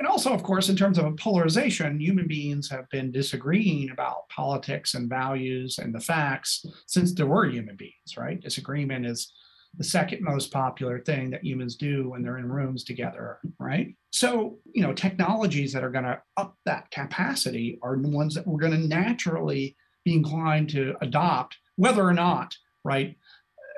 [0.00, 4.30] and also, of course, in terms of a polarization, human beings have been disagreeing about
[4.30, 8.40] politics and values and the facts since there were human beings, right?
[8.40, 9.30] Disagreement is
[9.76, 13.94] the second most popular thing that humans do when they're in rooms together, right?
[14.10, 18.46] So, you know, technologies that are going to up that capacity are the ones that
[18.46, 19.76] we're going to naturally
[20.06, 23.18] be inclined to adopt, whether or not, right?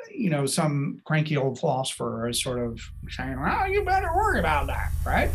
[0.08, 4.68] You know, some cranky old philosopher is sort of saying, well, you better worry about
[4.68, 5.32] that, right?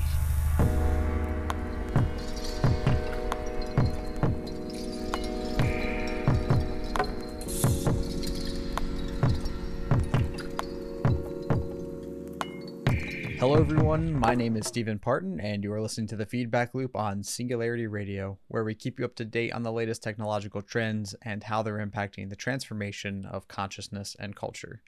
[13.57, 14.13] Hello, everyone.
[14.13, 17.87] My name is Stephen Parton, and you are listening to the Feedback Loop on Singularity
[17.87, 21.63] Radio, where we keep you up to date on the latest technological trends and how
[21.63, 24.83] they're impacting the transformation of consciousness and culture.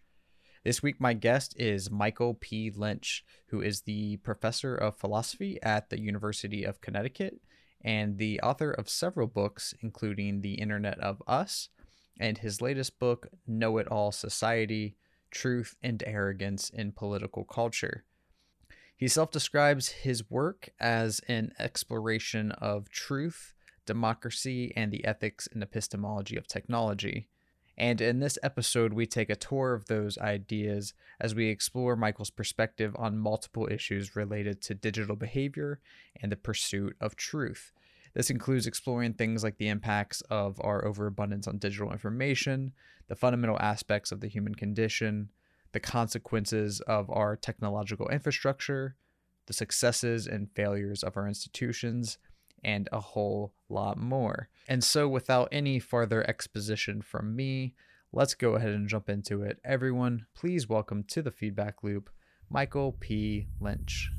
[0.63, 2.69] This week, my guest is Michael P.
[2.69, 7.41] Lynch, who is the professor of philosophy at the University of Connecticut
[7.83, 11.69] and the author of several books, including The Internet of Us
[12.19, 14.95] and his latest book, Know It All Society
[15.31, 18.03] Truth and Arrogance in Political Culture.
[18.99, 23.53] He self describes his work as an exploration of truth,
[23.85, 27.29] democracy, and the ethics and epistemology of technology.
[27.77, 32.29] And in this episode, we take a tour of those ideas as we explore Michael's
[32.29, 35.79] perspective on multiple issues related to digital behavior
[36.21, 37.71] and the pursuit of truth.
[38.13, 42.73] This includes exploring things like the impacts of our overabundance on digital information,
[43.07, 45.29] the fundamental aspects of the human condition,
[45.71, 48.95] the consequences of our technological infrastructure,
[49.45, 52.17] the successes and failures of our institutions,
[52.63, 54.49] and a whole lot more.
[54.67, 57.73] And so, without any further exposition from me,
[58.11, 59.59] let's go ahead and jump into it.
[59.63, 62.09] Everyone, please welcome to the feedback loop
[62.49, 63.47] Michael P.
[63.59, 64.11] Lynch.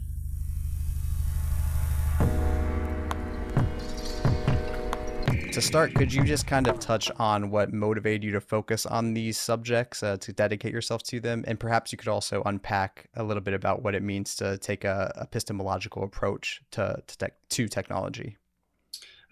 [5.52, 9.14] To start, could you just kind of touch on what motivated you to focus on
[9.14, 11.44] these subjects, uh, to dedicate yourself to them?
[11.48, 14.84] And perhaps you could also unpack a little bit about what it means to take
[14.84, 18.36] a epistemological approach to, to, te- to technology.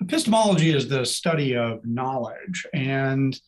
[0.01, 3.41] Epistemology is the study of knowledge, and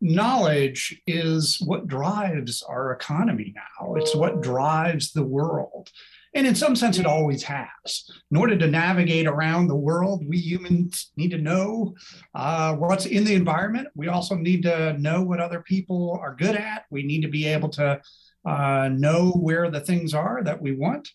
[0.00, 3.94] knowledge is what drives our economy now.
[3.96, 5.90] It's what drives the world.
[6.38, 8.08] And in some sense, it always has.
[8.30, 11.96] In order to navigate around the world, we humans need to know
[12.32, 13.88] uh, what's in the environment.
[13.96, 16.84] We also need to know what other people are good at.
[16.92, 18.00] We need to be able to
[18.48, 21.08] uh, know where the things are that we want.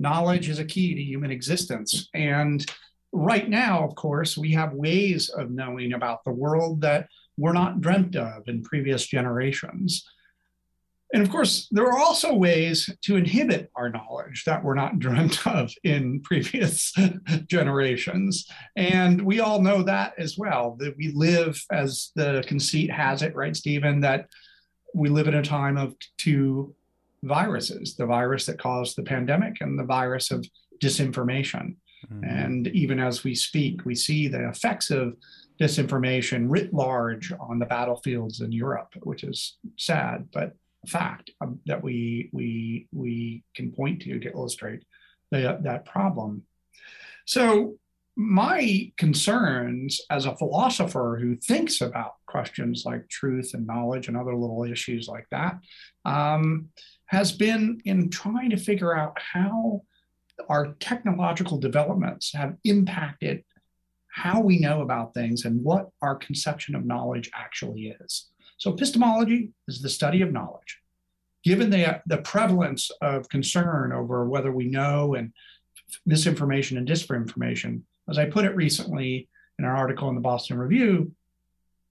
[0.00, 2.08] Knowledge is a key to human existence.
[2.12, 2.66] And
[3.12, 7.80] right now, of course, we have ways of knowing about the world that were not
[7.80, 10.04] dreamt of in previous generations.
[11.14, 15.46] And of course, there are also ways to inhibit our knowledge that were not dreamt
[15.46, 16.92] of in previous
[17.46, 18.50] generations.
[18.74, 23.36] And we all know that as well, that we live, as the conceit has it,
[23.36, 24.28] right, Stephen, that
[24.92, 26.74] we live in a time of two
[27.22, 30.44] viruses the virus that caused the pandemic and the virus of
[30.82, 31.76] disinformation.
[32.12, 32.24] Mm-hmm.
[32.24, 35.14] And even as we speak, we see the effects of
[35.60, 40.28] disinformation writ large on the battlefields in Europe, which is sad.
[40.32, 40.54] But
[40.86, 44.84] fact um, that we we we can point to to illustrate
[45.30, 46.42] the, that problem.
[47.26, 47.76] So
[48.16, 54.36] my concerns as a philosopher who thinks about questions like truth and knowledge and other
[54.36, 55.58] little issues like that
[56.04, 56.68] um,
[57.06, 59.82] has been in trying to figure out how
[60.48, 63.44] our technological developments have impacted
[64.14, 68.30] how we know about things and what our conception of knowledge actually is.
[68.56, 70.80] So epistemology is the study of knowledge.
[71.42, 75.32] Given the, the prevalence of concern over whether we know and
[76.06, 79.28] misinformation and disinformation, as I put it recently
[79.58, 81.12] in an article in the Boston Review,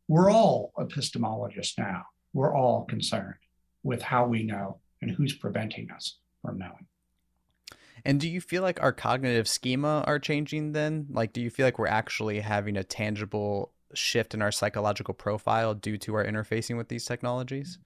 [0.08, 2.04] we're all epistemologists now.
[2.34, 3.36] We're all concerned
[3.84, 6.88] with how we know and who's preventing us from knowing.
[8.06, 11.08] And do you feel like our cognitive schema are changing then?
[11.10, 15.74] Like, do you feel like we're actually having a tangible shift in our psychological profile
[15.74, 17.80] due to our interfacing with these technologies?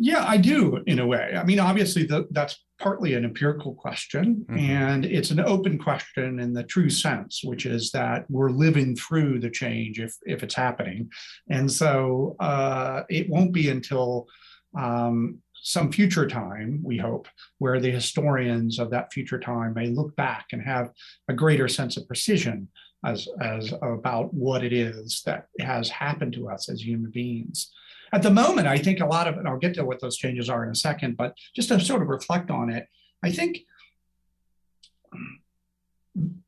[0.00, 1.34] Yeah, I do in a way.
[1.36, 4.58] I mean, obviously, the, that's partly an empirical question, mm-hmm.
[4.58, 9.40] and it's an open question in the true sense, which is that we're living through
[9.40, 11.10] the change if if it's happening,
[11.50, 14.28] and so uh, it won't be until
[14.78, 17.26] um, some future time, we hope,
[17.58, 20.92] where the historians of that future time may look back and have
[21.28, 22.68] a greater sense of precision
[23.04, 27.70] as as about what it is that has happened to us as human beings
[28.12, 30.48] at the moment, I think a lot of and I'll get to what those changes
[30.48, 32.88] are in a second, but just to sort of reflect on it,
[33.22, 33.60] I think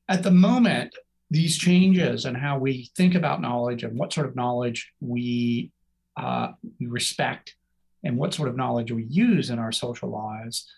[0.09, 0.95] at the moment,
[1.31, 5.71] these changes and how we think about knowledge and what sort of knowledge we,
[6.17, 6.49] uh,
[6.81, 7.55] we respect
[8.03, 10.69] and what sort of knowledge we use in our social lives,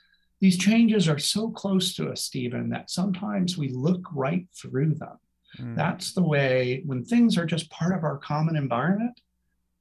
[0.40, 5.16] these changes are so close to us, Stephen, that sometimes we look right through them.
[5.58, 5.76] Mm.
[5.76, 9.20] That's the way when things are just part of our common environment,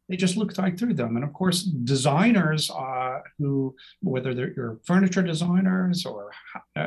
[0.09, 1.15] they just look right through them.
[1.15, 6.31] And of course, designers uh, who, whether they're your furniture designers or,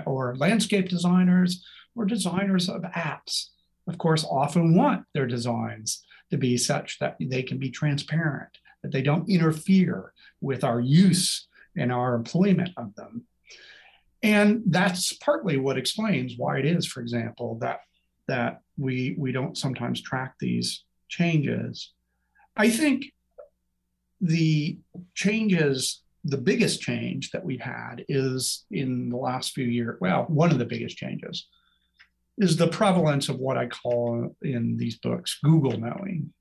[0.04, 1.64] or landscape designers
[1.96, 3.46] or designers of apps,
[3.88, 8.92] of course, often want their designs to be such that they can be transparent, that
[8.92, 13.24] they don't interfere with our use and our employment of them.
[14.22, 17.80] And that's partly what explains why it is, for example, that
[18.28, 21.92] that we we don't sometimes track these changes.
[22.56, 23.06] I think
[24.20, 24.78] the
[25.14, 29.98] changes, the biggest change that we've had is in the last few years.
[30.00, 31.46] Well, one of the biggest changes
[32.38, 36.32] is the prevalence of what I call in these books Google knowing,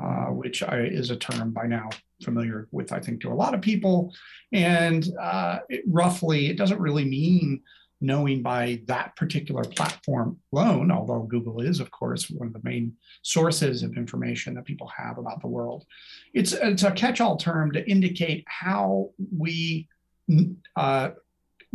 [0.00, 1.90] uh, which I, is a term by now
[2.22, 4.14] familiar with, I think, to a lot of people.
[4.52, 7.62] And uh, it roughly, it doesn't really mean
[8.02, 12.94] knowing by that particular platform alone, although Google is, of course, one of the main
[13.22, 15.86] sources of information that people have about the world.
[16.34, 19.88] It's, it's a catch all term to indicate how we
[20.76, 21.10] uh,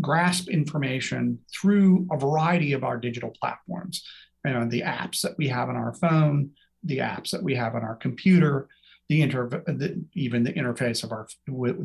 [0.02, 4.04] grasp information through a variety of our digital platforms.
[4.46, 6.52] You know, the apps that we have on our phone,
[6.84, 8.68] the apps that we have on our computer,
[9.10, 11.28] the, inter- the even the interface of our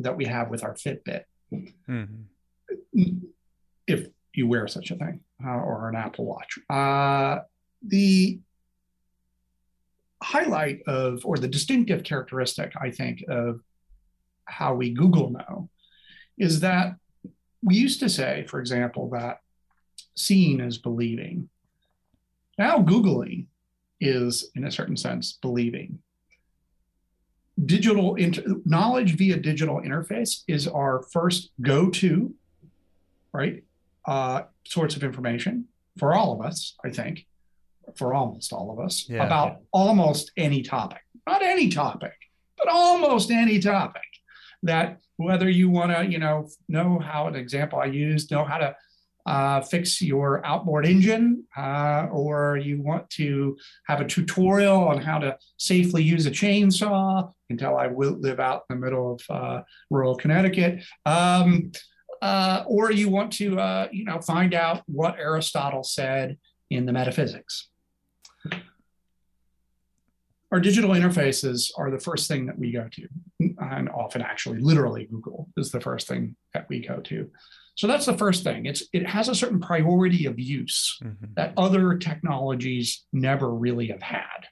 [0.01, 1.23] that we have with our Fitbit.
[1.53, 3.25] Mm-hmm.
[4.33, 7.39] You wear such a thing uh, or an Apple Watch, uh,
[7.85, 8.39] the
[10.23, 13.59] highlight of or the distinctive characteristic, I think, of
[14.45, 15.69] how we Google know
[16.37, 16.95] is that
[17.61, 19.39] we used to say, for example, that
[20.15, 21.49] seeing is believing.
[22.57, 23.47] Now, Googling
[23.99, 25.99] is, in a certain sense, believing.
[27.65, 32.33] Digital inter- knowledge via digital interface is our first go to,
[33.31, 33.63] right?
[34.05, 35.65] Uh, sorts of information
[35.97, 37.25] for all of us, I think,
[37.95, 39.25] for almost all of us, yeah.
[39.25, 41.01] about almost any topic.
[41.27, 42.13] Not any topic,
[42.57, 44.01] but almost any topic
[44.63, 48.57] that whether you want to, you know, know how an example I used, know how
[48.57, 48.75] to
[49.25, 53.57] uh, fix your outboard engine, uh, or you want to
[53.87, 58.63] have a tutorial on how to safely use a chainsaw until I will live out
[58.69, 60.83] in the middle of uh, rural Connecticut.
[61.05, 61.71] Um,
[62.23, 66.37] uh, or you want to, uh, you know, find out what Aristotle said
[66.69, 67.67] in the metaphysics
[70.53, 73.07] our digital interfaces are the first thing that we go to,
[73.57, 77.27] and often actually, literally, Google is the first thing that we go to.
[77.73, 78.67] So that's the first thing.
[78.67, 81.25] It's it has a certain priority of use mm-hmm.
[81.37, 84.45] that other technologies never really have had.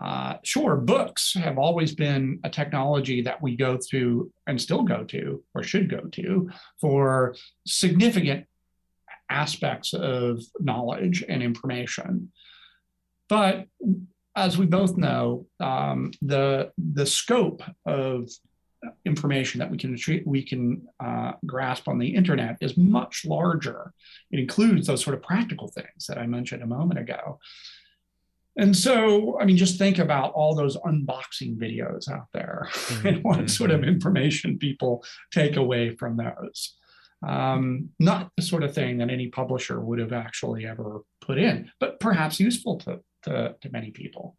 [0.00, 5.02] Uh, sure, books have always been a technology that we go to and still go
[5.04, 6.48] to, or should go to,
[6.80, 7.34] for
[7.66, 8.46] significant
[9.28, 12.30] aspects of knowledge and information.
[13.28, 13.66] But
[14.36, 18.28] as we both know, um, the the scope of
[19.04, 23.92] information that we can we can uh, grasp on the internet is much larger.
[24.30, 27.38] It includes those sort of practical things that I mentioned a moment ago.
[28.56, 33.06] And so, I mean, just think about all those unboxing videos out there mm-hmm.
[33.06, 33.90] and what sort of mm-hmm.
[33.90, 36.76] information people take away from those.
[37.26, 41.70] Um, not the sort of thing that any publisher would have actually ever put in,
[41.78, 44.36] but perhaps useful to to, to many people.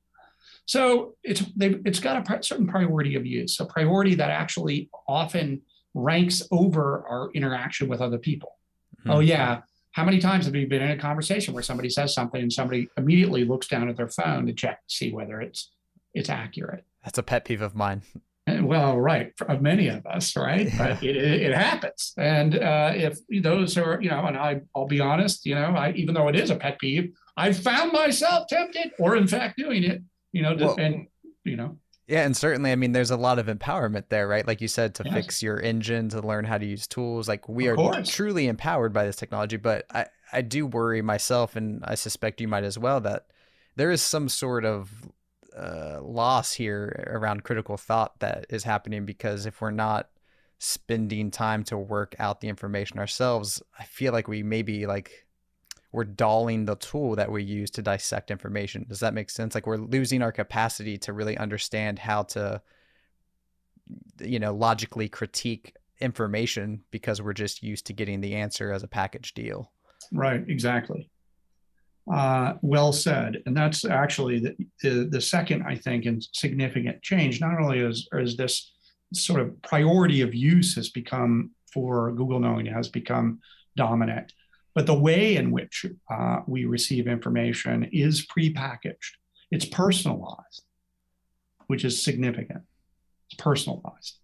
[0.65, 5.61] So it's it's got a certain priority of use, a priority that actually often
[5.93, 8.57] ranks over our interaction with other people.
[9.01, 9.11] Mm-hmm.
[9.11, 9.61] Oh yeah,
[9.91, 12.87] how many times have you been in a conversation where somebody says something and somebody
[12.97, 15.71] immediately looks down at their phone to check to see whether it's
[16.13, 16.85] it's accurate?
[17.03, 18.03] That's a pet peeve of mine.
[18.47, 20.67] And, well, right, of many of us, right?
[20.67, 20.77] Yeah.
[20.77, 24.87] But it, it, it, happens, and uh, if those are, you know, and I, I'll
[24.87, 28.47] be honest, you know, I even though it is a pet peeve, I found myself
[28.47, 30.01] tempted, or in fact doing it.
[30.31, 31.07] You know, well, and
[31.43, 31.77] you know.
[32.07, 34.45] Yeah, and certainly, I mean, there's a lot of empowerment there, right?
[34.45, 35.13] Like you said, to yes.
[35.13, 37.27] fix your engine, to learn how to use tools.
[37.27, 38.09] Like we of are course.
[38.09, 39.57] truly empowered by this technology.
[39.57, 43.27] But I, I do worry myself, and I suspect you might as well, that
[43.75, 44.91] there is some sort of
[45.57, 50.09] uh, loss here around critical thought that is happening because if we're not
[50.59, 55.25] spending time to work out the information ourselves, I feel like we maybe like
[55.91, 58.85] we're dulling the tool that we use to dissect information.
[58.87, 59.55] Does that make sense?
[59.55, 62.61] Like we're losing our capacity to really understand how to,
[64.19, 68.87] you know, logically critique information because we're just used to getting the answer as a
[68.87, 69.71] package deal.
[70.11, 70.43] Right.
[70.47, 71.09] Exactly.
[72.11, 73.43] Uh, well said.
[73.45, 77.39] And that's actually the, the, the, second, I think, and significant change.
[77.39, 78.71] Not only is, is this
[79.13, 83.39] sort of priority of use has become for Google knowing has become
[83.75, 84.33] dominant,
[84.73, 89.11] but the way in which uh, we receive information is prepackaged.
[89.51, 90.63] It's personalized,
[91.67, 92.63] which is significant.
[93.29, 94.17] It's personalized.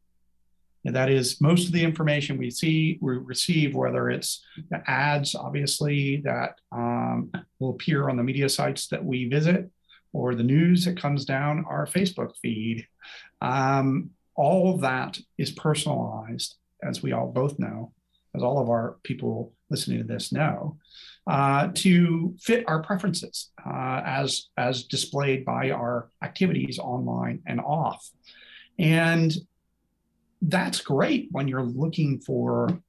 [0.85, 5.35] And that is most of the information we see, we receive, whether it's the ads,
[5.35, 9.69] obviously, that um, will appear on the media sites that we visit,
[10.13, 12.87] or the news that comes down our Facebook feed.
[13.41, 17.91] Um, all of that is personalized, as we all both know,
[18.37, 20.77] as all of our people listening to this know,
[21.27, 28.09] uh, to fit our preferences uh, as, as displayed by our activities online and off.
[28.79, 29.33] And
[30.41, 32.81] that's great when you're looking for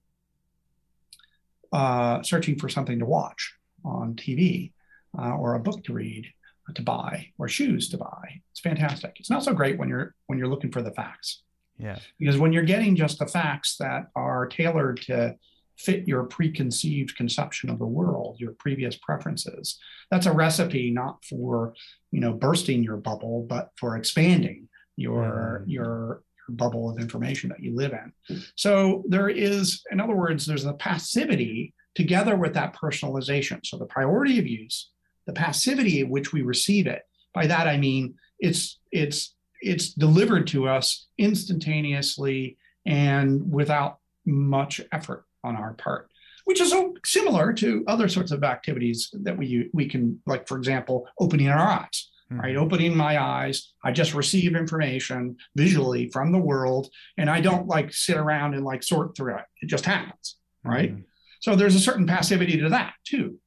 [1.72, 4.72] uh, searching for something to watch on TV
[5.18, 6.26] uh, or a book to read
[6.74, 8.42] to buy or shoes to buy.
[8.50, 9.16] It's fantastic.
[9.18, 11.42] It's not so great when you're when you're looking for the facts.
[11.78, 11.98] Yeah.
[12.18, 15.36] Because when you're getting just the facts that are tailored to
[15.76, 19.78] fit your preconceived conception of the world, your previous preferences,
[20.10, 21.74] that's a recipe not for,
[22.10, 25.70] you know, bursting your bubble, but for expanding your mm.
[25.70, 28.42] your bubble of information that you live in.
[28.56, 33.64] So there is, in other words, there's a passivity together with that personalization.
[33.64, 34.90] So the priority of use,
[35.26, 37.02] the passivity at which we receive it.
[37.34, 45.24] By that I mean it's it's it's delivered to us instantaneously and without much effort
[45.44, 46.10] on our part
[46.44, 46.74] which is
[47.04, 51.58] similar to other sorts of activities that we we can like for example opening our
[51.58, 52.40] eyes mm-hmm.
[52.40, 52.56] right?
[52.56, 57.92] Opening my eyes, I just receive information visually from the world, and I don't like
[57.92, 59.44] sit around and like sort through it.
[59.62, 60.92] It just happens, right?
[60.92, 61.02] Mm-hmm.
[61.40, 63.38] So there's a certain passivity to that too.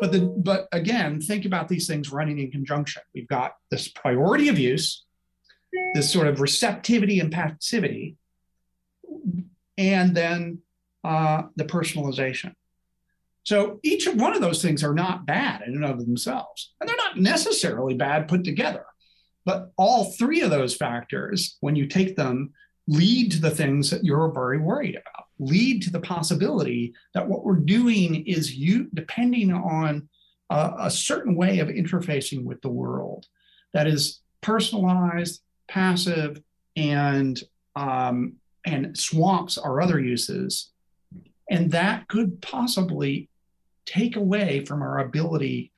[0.00, 3.02] But the but again, think about these things running in conjunction.
[3.14, 5.04] We've got this priority of use,
[5.94, 8.16] this sort of receptivity and passivity,
[9.76, 10.58] and then
[11.04, 12.54] uh, the personalization.
[13.44, 16.88] So each of one of those things are not bad in and of themselves, and
[16.88, 18.86] they're not necessarily bad put together.
[19.44, 22.52] But all three of those factors, when you take them,
[22.86, 27.44] lead to the things that you're very worried about, lead to the possibility that what
[27.44, 30.08] we're doing is you depending on
[30.50, 33.26] a, a certain way of interfacing with the world
[33.72, 36.40] that is personalized, passive,
[36.76, 37.42] and
[37.76, 40.70] um, and swamps our other uses.
[41.50, 43.28] And that could possibly
[43.86, 45.72] take away from our ability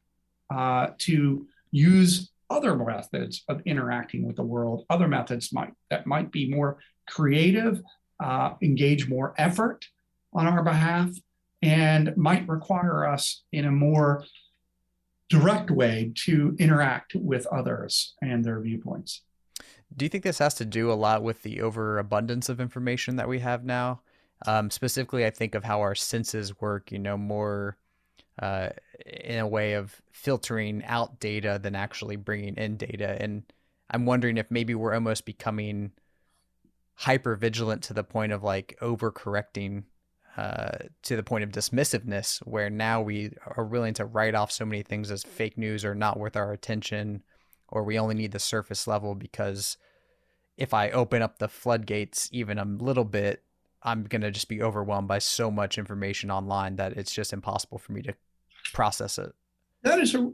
[0.55, 6.31] uh, to use other methods of interacting with the world, other methods might that might
[6.31, 6.79] be more
[7.09, 7.81] creative,
[8.23, 9.85] uh, engage more effort
[10.33, 11.11] on our behalf,
[11.63, 14.25] and might require us in a more
[15.29, 19.23] direct way to interact with others and their viewpoints.
[19.95, 23.29] Do you think this has to do a lot with the overabundance of information that
[23.29, 24.01] we have now?
[24.47, 26.93] Um, specifically, I think of how our senses work.
[26.93, 27.77] You know, more
[28.41, 28.71] uh,
[29.07, 33.17] in a way of filtering out data than actually bringing in data.
[33.21, 33.43] And
[33.91, 35.93] I'm wondering if maybe we're almost becoming
[36.95, 39.85] hyper vigilant to the point of like overcorrecting
[40.37, 44.67] uh, to the point of dismissiveness, where now we are willing to write off so
[44.67, 47.23] many things as fake news or not worth our attention,
[47.69, 49.77] or we only need the surface level because
[50.57, 53.43] if I open up the floodgates even a little bit,
[53.83, 57.79] I'm going to just be overwhelmed by so much information online that it's just impossible
[57.79, 58.15] for me to
[58.73, 59.33] process it.
[59.83, 60.31] That is a,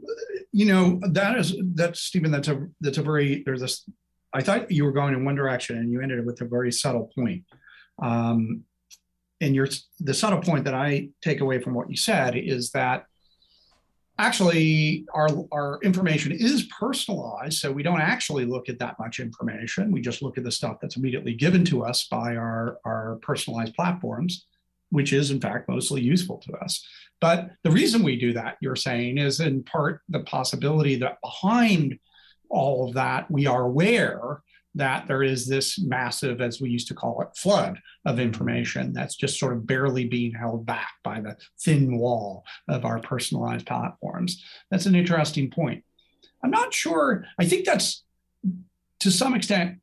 [0.51, 2.31] you know, that is that's Stephen.
[2.31, 3.87] That's a that's a very there's this.
[4.33, 6.71] I thought you were going in one direction, and you ended it with a very
[6.71, 7.43] subtle point.
[8.01, 8.63] Um,
[9.41, 9.67] and your
[9.99, 13.05] the subtle point that I take away from what you said is that
[14.19, 19.91] actually our our information is personalized so we don't actually look at that much information.
[19.91, 23.73] We just look at the stuff that's immediately given to us by our our personalized
[23.75, 24.45] platforms
[24.93, 26.85] which is in fact mostly useful to us.
[27.19, 31.97] But the reason we do that, you're saying, is in part the possibility that behind
[32.49, 34.43] all of that, we are aware
[34.75, 39.15] that there is this massive, as we used to call it, flood of information that's
[39.15, 44.43] just sort of barely being held back by the thin wall of our personalized platforms.
[44.71, 45.83] That's an interesting point.
[46.43, 48.03] I'm not sure, I think that's
[48.99, 49.79] to some extent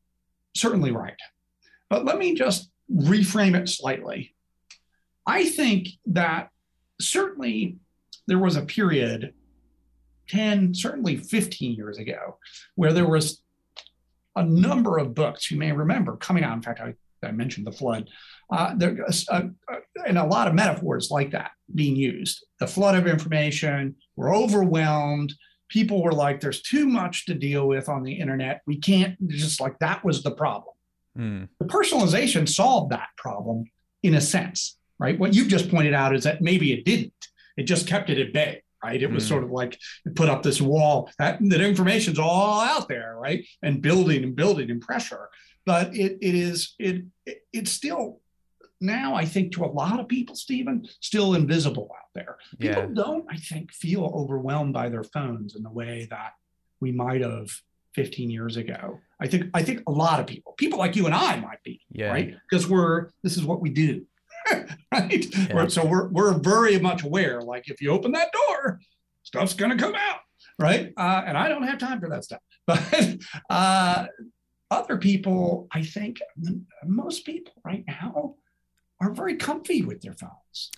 [0.54, 1.14] certainly right.
[1.88, 4.34] But let me just reframe it slightly.
[5.26, 6.50] I think that
[7.00, 7.78] certainly
[8.26, 9.34] there was a period
[10.28, 12.38] 10 certainly 15 years ago
[12.76, 13.42] where there was
[14.40, 16.94] a number of books you may remember coming out in fact i,
[17.26, 18.08] I mentioned the flood
[18.52, 19.48] uh, there's a,
[20.06, 22.44] and a lot of metaphors like that being used.
[22.58, 25.34] The flood of information, we're overwhelmed.
[25.68, 28.62] People were like, there's too much to deal with on the internet.
[28.66, 30.74] We can't, just like that was the problem.
[31.16, 31.48] Mm.
[31.60, 33.64] The personalization solved that problem
[34.02, 35.18] in a sense, right?
[35.18, 37.12] What you've just pointed out is that maybe it didn't.
[37.56, 39.02] It just kept it at bay, right?
[39.02, 39.28] It was mm.
[39.28, 39.78] sort of like
[40.14, 43.46] put up this wall that, that information's all out there, right?
[43.62, 45.28] And building and building and pressure.
[45.66, 48.20] But it, it is, it, it it's still
[48.80, 52.38] now, I think to a lot of people, Stephen, still invisible out there.
[52.58, 52.88] People yeah.
[52.94, 56.32] don't, I think, feel overwhelmed by their phones in the way that
[56.80, 57.50] we might have
[57.94, 58.98] 15 years ago.
[59.20, 61.82] I think I think a lot of people, people like you and I might be,
[61.90, 62.10] yeah.
[62.10, 62.34] right?
[62.48, 64.06] Because we're this is what we do.
[64.92, 65.36] right?
[65.36, 65.68] Yeah.
[65.68, 67.40] So we're we're very much aware.
[67.40, 68.80] Like if you open that door,
[69.22, 70.20] stuff's gonna come out,
[70.58, 70.92] right?
[70.96, 72.40] Uh, and I don't have time for that stuff.
[72.66, 73.16] But
[73.48, 74.06] uh,
[74.70, 76.20] other people, I think
[76.84, 78.36] most people right now
[79.00, 80.70] are very comfy with their phones.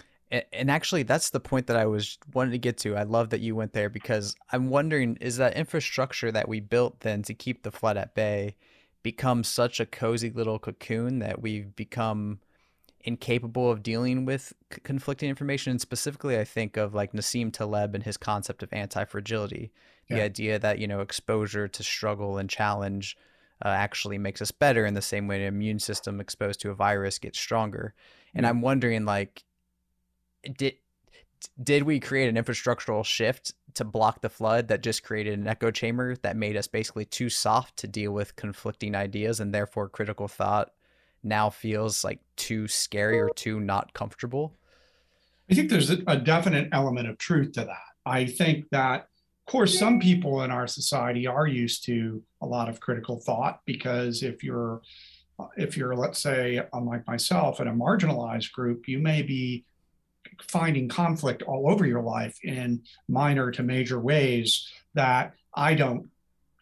[0.50, 2.96] And actually, that's the point that I was wanting to get to.
[2.96, 7.00] I love that you went there because I'm wondering is that infrastructure that we built
[7.00, 8.56] then to keep the flood at bay
[9.02, 12.38] become such a cozy little cocoon that we've become
[13.04, 15.72] incapable of dealing with c- conflicting information?
[15.72, 19.72] And specifically, I think of like Nassim Taleb and his concept of anti fragility,
[20.08, 20.16] yeah.
[20.16, 23.16] the idea that, you know, exposure to struggle and challenge
[23.64, 26.74] uh, actually makes us better in the same way an immune system exposed to a
[26.74, 27.94] virus gets stronger.
[28.34, 29.44] And I'm wondering, like,
[30.56, 30.74] did
[31.62, 35.70] did we create an infrastructural shift to block the flood that just created an echo
[35.70, 40.28] chamber that made us basically too soft to deal with conflicting ideas and therefore critical
[40.28, 40.70] thought
[41.22, 44.54] now feels like too scary or too not comfortable?
[45.50, 47.76] I think there's a definite element of truth to that.
[48.06, 49.08] I think that
[49.46, 53.60] of course, some people in our society are used to a lot of critical thought
[53.66, 54.80] because if you're,
[55.38, 59.64] uh, if you're, let's say, unlike myself, in a marginalized group, you may be
[60.42, 66.08] finding conflict all over your life in minor to major ways that I don't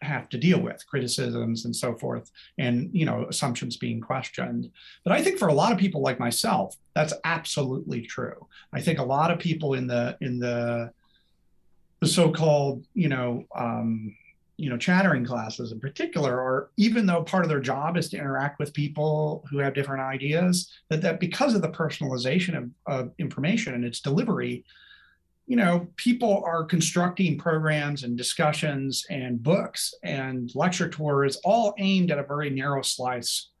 [0.01, 4.69] have to deal with criticisms and so forth and you know assumptions being questioned.
[5.03, 8.47] But i think for a lot of people like myself that's absolutely true.
[8.73, 10.91] I think a lot of people in the in the
[11.99, 14.15] the so-called, you know, um,
[14.57, 18.17] you know, chattering classes in particular, or even though part of their job is to
[18.17, 23.11] interact with people who have different ideas, that that because of the personalization of, of
[23.19, 24.65] information and its delivery,
[25.47, 32.11] you know, people are constructing programs and discussions and books and lecture tours all aimed
[32.11, 33.51] at a very narrow slice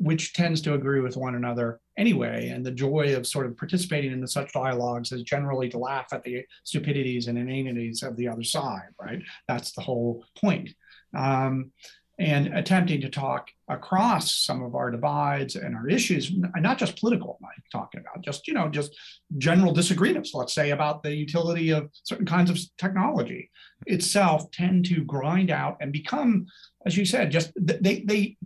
[0.00, 2.48] which tends to agree with one another anyway.
[2.48, 6.06] And the joy of sort of participating in the, such dialogues is generally to laugh
[6.12, 9.20] at the stupidities and inanities of the other side, right?
[9.48, 10.70] That's the whole point.
[11.16, 11.72] Um,
[12.18, 17.38] and attempting to talk across some of our divides and our issues, not just political,
[17.42, 18.96] I'm talking about, just, you know, just
[19.36, 23.50] general disagreements, let's say, about the utility of certain kinds of technology
[23.86, 26.46] itself tend to grind out and become,
[26.86, 28.36] as you said, just they, they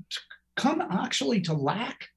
[0.57, 2.09] come actually to lack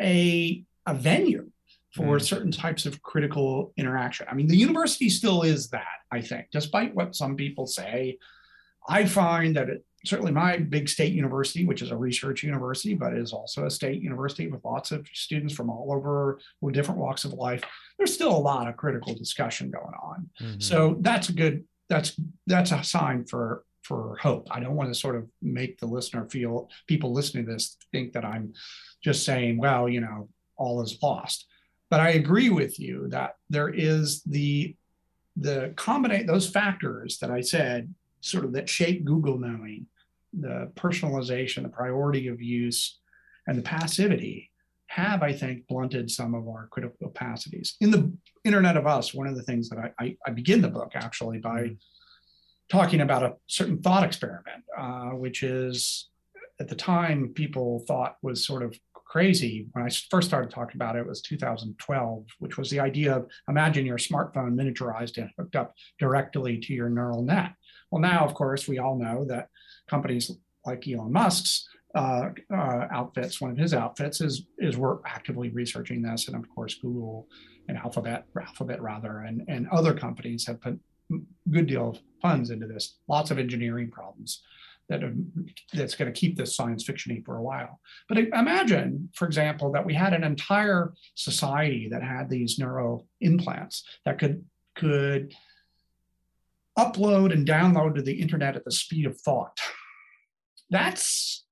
[0.00, 1.48] a, a venue
[1.92, 2.22] for mm.
[2.22, 4.26] certain types of critical interaction.
[4.28, 8.18] I mean, the university still is that, I think, despite what some people say.
[8.88, 13.14] I find that it, certainly my big state university, which is a research university, but
[13.14, 17.24] is also a state university with lots of students from all over with different walks
[17.24, 17.62] of life,
[17.98, 20.28] there's still a lot of critical discussion going on.
[20.40, 20.60] Mm-hmm.
[20.60, 24.48] So that's a good, that's that's a sign for for hope.
[24.50, 28.14] I don't want to sort of make the listener feel people listening to this think
[28.14, 28.54] that I'm
[29.02, 31.46] just saying, well, you know, all is lost.
[31.90, 34.74] But I agree with you that there is the
[35.36, 39.86] the combinate those factors that I said sort of that shape Google knowing,
[40.40, 42.98] the personalization, the priority of use,
[43.46, 44.50] and the passivity
[44.88, 47.76] have, I think, blunted some of our critical capacities.
[47.80, 48.12] In the
[48.44, 51.38] Internet of Us, one of the things that I, I, I begin the book actually
[51.38, 51.72] by mm-hmm
[52.70, 56.08] talking about a certain thought experiment, uh, which is
[56.60, 59.66] at the time people thought was sort of crazy.
[59.72, 63.26] When I first started talking about it, it was 2012, which was the idea of
[63.48, 67.52] imagine your smartphone miniaturized and hooked up directly to your neural net.
[67.90, 69.48] Well, now, of course, we all know that
[69.88, 70.30] companies
[70.66, 76.02] like Elon Musk's uh, uh, outfits, one of his outfits is is we're actively researching
[76.02, 77.28] this, and of course, Google
[77.68, 80.78] and Alphabet, Alphabet rather, and and other companies have put
[81.50, 84.42] good deal of funds into this, lots of engineering problems
[84.88, 85.14] that are,
[85.72, 87.80] that's going to keep this science fictiony for a while.
[88.08, 93.84] But imagine, for example, that we had an entire society that had these neuro implants
[94.04, 94.44] that could
[94.74, 95.32] could
[96.78, 99.58] upload and download to the internet at the speed of thought.
[100.70, 101.44] That's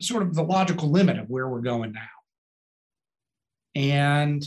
[0.00, 2.06] sort of the logical limit of where we're going now.
[3.74, 4.46] And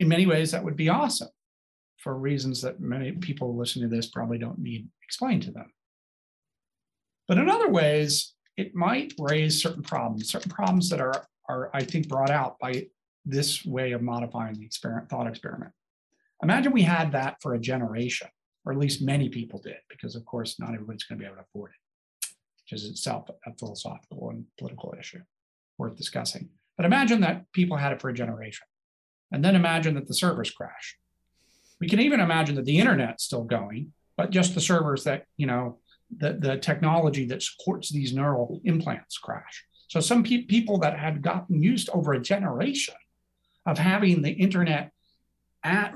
[0.00, 1.28] in many ways, that would be awesome
[1.98, 5.70] for reasons that many people listening to this probably don't need explained to them.
[7.28, 11.84] But in other ways, it might raise certain problems, certain problems that are, are I
[11.84, 12.86] think, brought out by
[13.24, 15.72] this way of modifying the experiment, thought experiment.
[16.42, 18.28] Imagine we had that for a generation,
[18.64, 21.36] or at least many people did, because of course, not everybody's going to be able
[21.36, 22.28] to afford it,
[22.62, 25.20] which is itself a philosophical and political issue
[25.78, 26.48] worth discussing.
[26.76, 28.66] But imagine that people had it for a generation.
[29.32, 30.96] And then imagine that the servers crash.
[31.80, 35.46] We can even imagine that the internet's still going, but just the servers that, you
[35.46, 35.78] know,
[36.16, 39.64] the, the technology that supports these neural implants crash.
[39.88, 42.94] So some pe- people that had gotten used over a generation
[43.66, 44.92] of having the internet
[45.64, 45.94] at,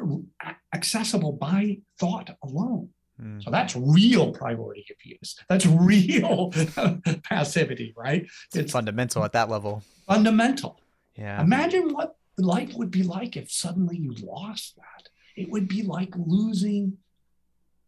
[0.74, 2.90] accessible by thought alone.
[3.20, 3.42] Mm.
[3.42, 5.36] So that's real priority of use.
[5.48, 6.52] That's real
[7.24, 8.22] passivity, right?
[8.22, 9.82] It's, it's fundamental at that level.
[10.06, 10.80] Fundamental.
[11.16, 11.40] Yeah.
[11.40, 15.08] Imagine what life would be like if suddenly you lost that.
[15.36, 16.98] It would be like losing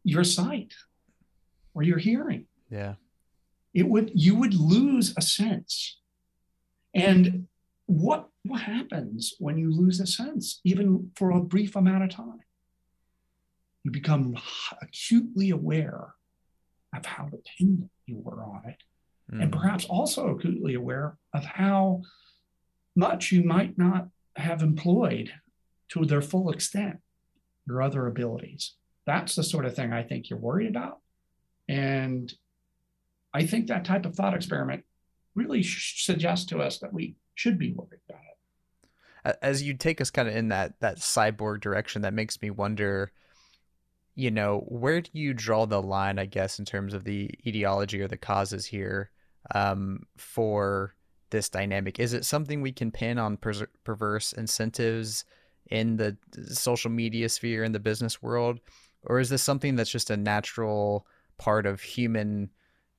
[0.04, 0.72] your sight
[1.74, 2.46] or your hearing.
[2.70, 2.94] Yeah.
[3.74, 5.98] It would you would lose a sense.
[6.94, 7.46] And
[7.86, 12.40] what what happens when you lose a sense, even for a brief amount of time?
[13.84, 14.36] You become
[14.82, 16.14] acutely aware
[16.94, 18.82] of how dependent you were on it,
[19.32, 19.42] mm.
[19.42, 22.02] and perhaps also acutely aware of how
[22.96, 25.32] much you might not have employed
[25.90, 26.98] to their full extent
[27.66, 28.74] your other abilities.
[29.06, 30.98] That's the sort of thing I think you're worried about.
[31.68, 32.32] And
[33.32, 34.84] I think that type of thought experiment
[35.34, 38.27] really suggests to us that we should be worried about it.
[39.42, 43.12] As you take us kind of in that that cyborg direction, that makes me wonder,
[44.14, 46.18] you know, where do you draw the line?
[46.18, 49.10] I guess in terms of the etiology or the causes here
[49.54, 50.94] um, for
[51.30, 51.98] this dynamic.
[52.00, 55.24] Is it something we can pin on per- perverse incentives
[55.70, 56.16] in the
[56.50, 58.60] social media sphere in the business world,
[59.02, 62.50] or is this something that's just a natural part of human?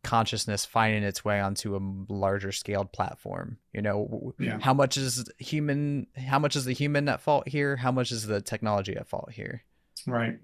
[0.04, 4.34] Consciousness finding its way onto a larger scaled platform you know?
[4.40, 4.60] Yeah.
[4.62, 7.76] how much is human how much is the human at fault here?
[7.76, 9.64] How much is the technology at fault here?
[10.08, 10.40] Right.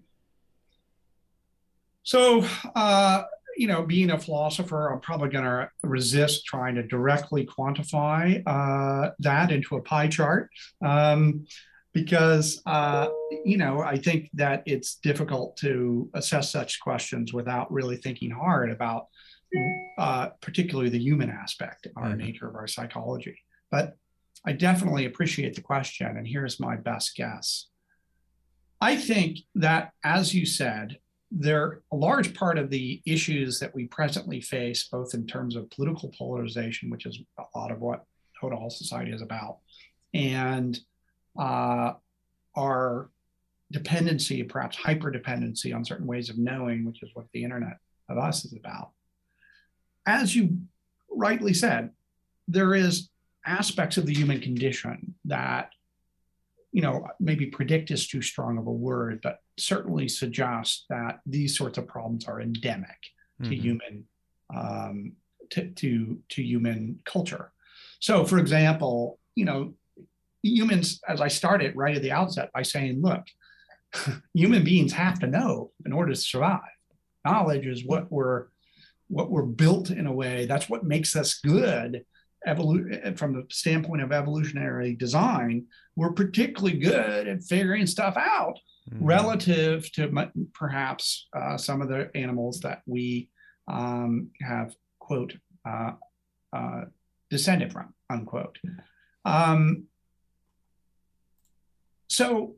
[2.03, 3.23] So uh
[3.55, 9.11] you know being a philosopher i'm probably going to resist trying to directly quantify uh,
[9.19, 10.49] that into a pie chart
[10.85, 11.45] um,
[11.93, 13.07] because uh,
[13.45, 18.69] you know i think that it's difficult to assess such questions without really thinking hard
[18.69, 19.07] about
[19.97, 22.17] uh, particularly the human aspect, our mm-hmm.
[22.17, 23.37] nature of our psychology.
[23.71, 23.95] But
[24.45, 27.67] I definitely appreciate the question, and here's my best guess.
[28.81, 30.97] I think that, as you said,
[31.31, 35.55] there are a large part of the issues that we presently face, both in terms
[35.55, 38.03] of political polarization, which is a lot of what
[38.39, 39.57] total society is about,
[40.13, 40.79] and
[41.39, 41.93] uh,
[42.55, 43.09] our
[43.71, 47.77] dependency, perhaps hyper dependency on certain ways of knowing, which is what the internet
[48.09, 48.91] of us is about,
[50.05, 50.57] as you
[51.09, 51.91] rightly said,
[52.47, 53.09] there is
[53.45, 55.69] aspects of the human condition that,
[56.71, 61.57] you know, maybe predict is too strong of a word, but certainly suggest that these
[61.57, 62.89] sorts of problems are endemic
[63.41, 63.49] mm-hmm.
[63.49, 64.05] to human
[64.55, 65.13] um,
[65.49, 67.51] to, to to human culture.
[67.99, 69.73] So, for example, you know,
[70.43, 73.25] humans, as I started right at the outset by saying, look,
[74.33, 76.61] human beings have to know in order to survive.
[77.25, 78.47] Knowledge is what we're
[79.07, 80.45] what we're built in a way.
[80.45, 82.05] That's what makes us good
[82.47, 85.65] evolu- from the standpoint of evolutionary design.
[85.95, 89.05] We're particularly good at figuring stuff out mm-hmm.
[89.05, 93.29] relative to perhaps uh, some of the animals that we
[93.67, 95.35] um, have quote
[95.67, 95.93] uh,
[96.53, 96.85] uh,
[97.29, 98.57] descended from unquote.
[99.23, 99.85] Um,
[102.07, 102.55] so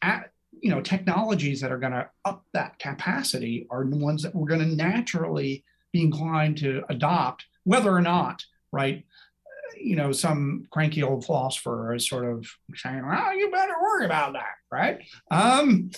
[0.00, 4.34] at, you know technologies that are going to up that capacity are the ones that
[4.34, 9.04] we're going to naturally be inclined to adopt, whether or not, right?
[9.76, 14.32] You know, some cranky old philosopher is sort of saying, well, you better worry about
[14.34, 15.00] that, right?
[15.30, 15.90] Um,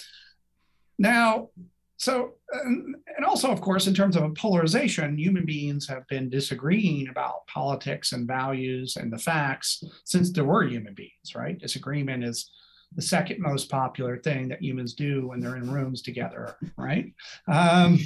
[0.99, 1.49] now,
[1.97, 7.09] so, and, and also, of course, in terms of polarization, human beings have been disagreeing
[7.09, 11.59] about politics and values and the facts since there were human beings, right?
[11.59, 12.51] Disagreement is
[12.97, 17.13] the second most popular thing that humans do when they're in rooms together, right?
[17.47, 17.99] Um,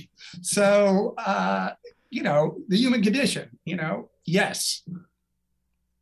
[0.42, 1.70] so, uh,
[2.10, 4.82] you know, the human condition, you know, yes.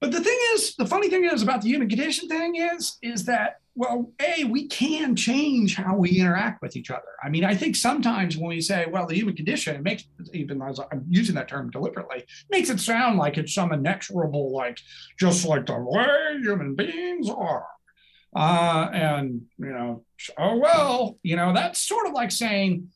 [0.01, 3.25] But the thing is, the funny thing is about the human condition thing is, is
[3.27, 7.03] that, well, A, we can change how we interact with each other.
[7.23, 10.61] I mean, I think sometimes when we say, well, the human condition, it makes, even
[10.61, 14.79] as I'm using that term deliberately, makes it sound like it's some inexorable, like,
[15.19, 17.65] just like the way human beings are
[18.35, 20.05] Uh, and, you know,
[20.39, 22.89] oh, well, you know, that's sort of like saying,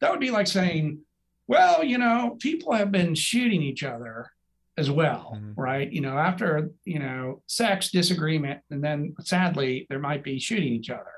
[0.00, 1.00] that would be like saying,
[1.46, 4.30] well, you know, people have been shooting each other
[4.76, 5.60] as well, mm-hmm.
[5.60, 5.90] right?
[5.90, 10.90] You know, after, you know, sex, disagreement, and then sadly, there might be shooting each
[10.90, 11.12] other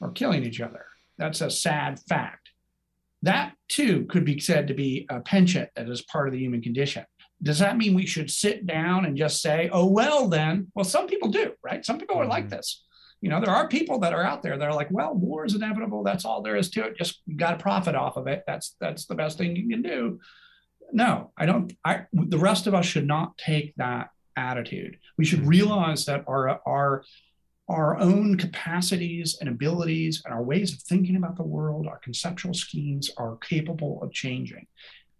[0.00, 0.86] or killing each other.
[1.18, 2.50] That's a sad fact.
[3.22, 6.62] That too could be said to be a penchant that is part of the human
[6.62, 7.04] condition.
[7.42, 10.70] Does that mean we should sit down and just say, oh, well, then?
[10.74, 11.84] Well, some people do, right?
[11.84, 12.56] Some people are like mm-hmm.
[12.56, 12.83] this.
[13.24, 15.54] You know, there are people that are out there that are like, well, war is
[15.54, 16.02] inevitable.
[16.02, 16.98] That's all there is to it.
[16.98, 18.44] Just got to profit off of it.
[18.46, 20.20] That's that's the best thing you can do.
[20.92, 21.72] No, I don't.
[21.82, 24.98] I the rest of us should not take that attitude.
[25.16, 27.02] We should realize that our our
[27.66, 32.52] our own capacities and abilities and our ways of thinking about the world, our conceptual
[32.52, 34.66] schemes are capable of changing.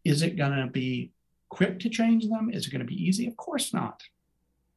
[0.04, 1.12] Is it going to be
[1.48, 2.50] quick to change them?
[2.52, 3.26] Is it going to be easy?
[3.26, 4.02] Of course not.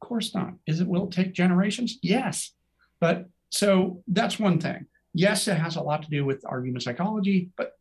[0.00, 0.54] Of course not.
[0.66, 1.98] Is it will it take generations?
[2.00, 2.54] Yes.
[3.00, 4.86] But so that's one thing.
[5.14, 7.78] Yes, it has a lot to do with our human psychology, but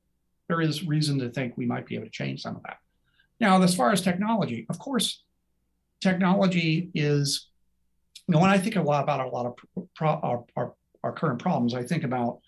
[0.47, 2.77] there is reason to think we might be able to change some of that.
[3.39, 5.23] Now, as far as technology, of course,
[6.01, 7.49] technology is,
[8.27, 11.12] you know, when I think a lot about a lot of pro, our, our, our,
[11.12, 12.39] current problems, I think about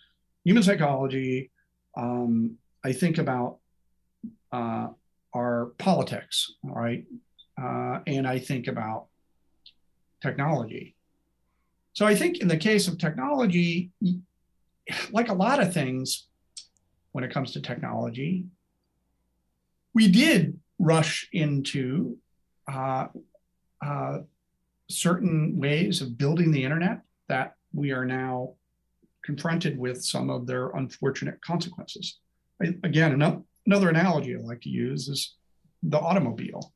[0.44, 1.52] human psychology.
[1.98, 3.58] Um, I think about
[4.52, 4.88] uh,
[5.34, 7.06] our politics, all right?
[7.62, 9.08] Uh, and I think about
[10.22, 10.96] technology.
[11.94, 13.92] So I think in the case of technology,
[15.12, 16.28] like a lot of things
[17.12, 18.46] when it comes to technology,
[19.94, 22.18] we did rush into
[22.72, 23.08] uh,
[23.86, 24.20] uh,
[24.90, 28.54] certain ways of building the internet that we are now
[29.24, 32.20] confronted with some of their unfortunate consequences.
[32.62, 35.36] I, again, another, another analogy I like to use is
[35.84, 36.74] the automobile.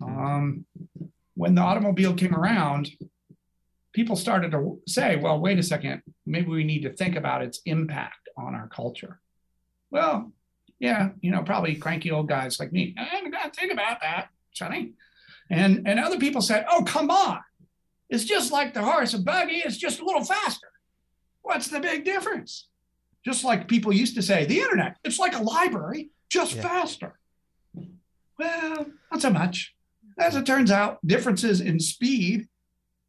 [0.00, 0.64] Um,
[1.34, 2.88] when the automobile came around,
[3.94, 7.60] people started to say, well, wait a second, maybe we need to think about its
[7.64, 9.20] impact on our culture.
[9.90, 10.32] Well,
[10.80, 12.94] yeah, you know, probably cranky old guys like me.
[12.98, 14.92] I haven't got to think about that, Sonny.
[15.50, 17.38] And and other people said, oh, come on.
[18.10, 20.68] It's just like the horse and buggy, it's just a little faster.
[21.42, 22.68] What's the big difference?
[23.24, 26.62] Just like people used to say, the internet, it's like a library, just yeah.
[26.62, 27.18] faster.
[28.38, 29.74] Well, not so much.
[30.18, 32.48] As it turns out, differences in speed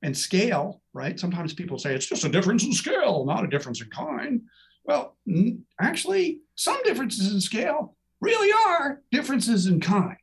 [0.02, 1.20] and scale, right?
[1.20, 4.42] Sometimes people say it's just a difference in scale, not a difference in kind.
[4.84, 5.18] Well,
[5.80, 10.18] actually, some differences in scale really are differences in kind,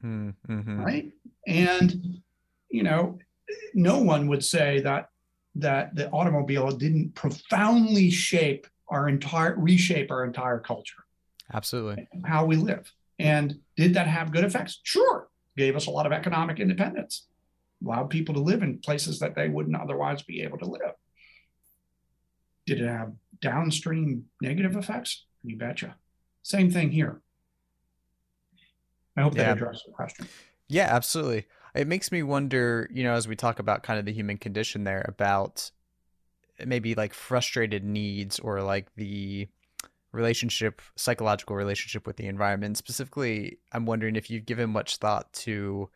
[0.00, 0.80] hmm, mm-hmm.
[0.80, 1.12] right?
[1.46, 2.20] And
[2.70, 3.18] you know,
[3.74, 5.10] no one would say that
[5.56, 11.04] that the automobile didn't profoundly shape our entire reshape our entire culture.
[11.52, 12.08] Absolutely.
[12.24, 12.90] How we live.
[13.18, 14.80] And did that have good effects?
[14.84, 15.28] Sure.
[15.56, 17.26] Gave us a lot of economic independence
[17.84, 20.92] allowed people to live in places that they wouldn't otherwise be able to live.
[22.66, 25.24] Did it have downstream negative effects?
[25.42, 25.96] You betcha.
[26.42, 27.20] Same thing here.
[29.16, 29.44] I hope yeah.
[29.44, 30.28] that addressed the question.
[30.68, 31.46] Yeah, absolutely.
[31.74, 34.84] It makes me wonder, you know, as we talk about kind of the human condition
[34.84, 35.70] there, about
[36.64, 39.48] maybe like frustrated needs or like the
[40.12, 42.76] relationship, psychological relationship with the environment.
[42.76, 45.90] Specifically, I'm wondering if you've given much thought to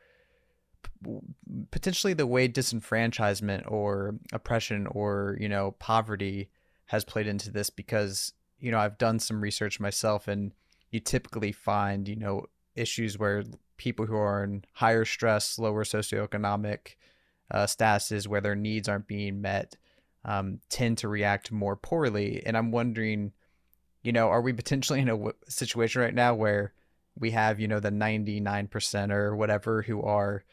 [1.70, 6.48] potentially the way disenfranchisement or oppression or you know poverty
[6.86, 10.52] has played into this because you know I've done some research myself and
[10.90, 13.44] you typically find you know issues where
[13.76, 16.94] people who are in higher stress, lower socioeconomic
[17.50, 19.76] uh, statuses where their needs aren't being met
[20.24, 22.42] um, tend to react more poorly.
[22.46, 23.32] And I'm wondering,
[24.02, 26.72] you know, are we potentially in a w- situation right now where
[27.18, 30.44] we have you know the 99% or whatever who are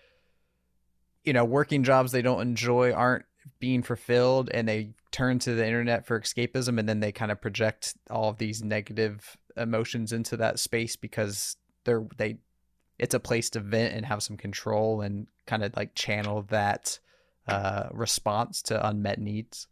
[1.29, 3.23] you know, working jobs they don't enjoy aren't
[3.59, 7.39] being fulfilled and they turn to the internet for escapism and then they kind of
[7.39, 12.39] project all of these negative emotions into that space because they're they
[12.97, 16.97] it's a place to vent and have some control and kind of like channel that
[17.47, 19.67] uh, response to unmet needs.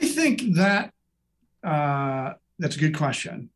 [0.00, 0.94] I think that
[1.62, 3.50] uh, that's a good question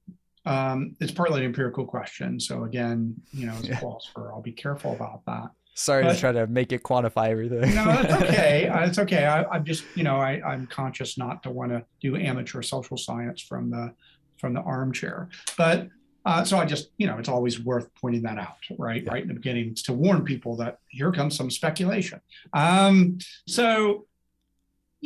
[0.47, 2.39] um, it's partly an empirical question.
[2.41, 3.79] So again, you know, as a yeah.
[3.79, 5.51] philosopher, I'll be careful about that.
[5.75, 7.75] Sorry but, to try to make it quantify everything.
[7.75, 8.69] no, it's okay.
[8.69, 9.27] Uh, it's okay.
[9.27, 12.97] I, am just, you know, I, I'm conscious not to want to do amateur social
[12.97, 13.93] science from the
[14.39, 15.29] from the armchair.
[15.59, 15.89] But
[16.25, 19.03] uh, so I just, you know, it's always worth pointing that out, right?
[19.03, 19.13] Yeah.
[19.13, 22.21] Right in the beginning, to warn people that here comes some speculation.
[22.53, 24.07] Um, so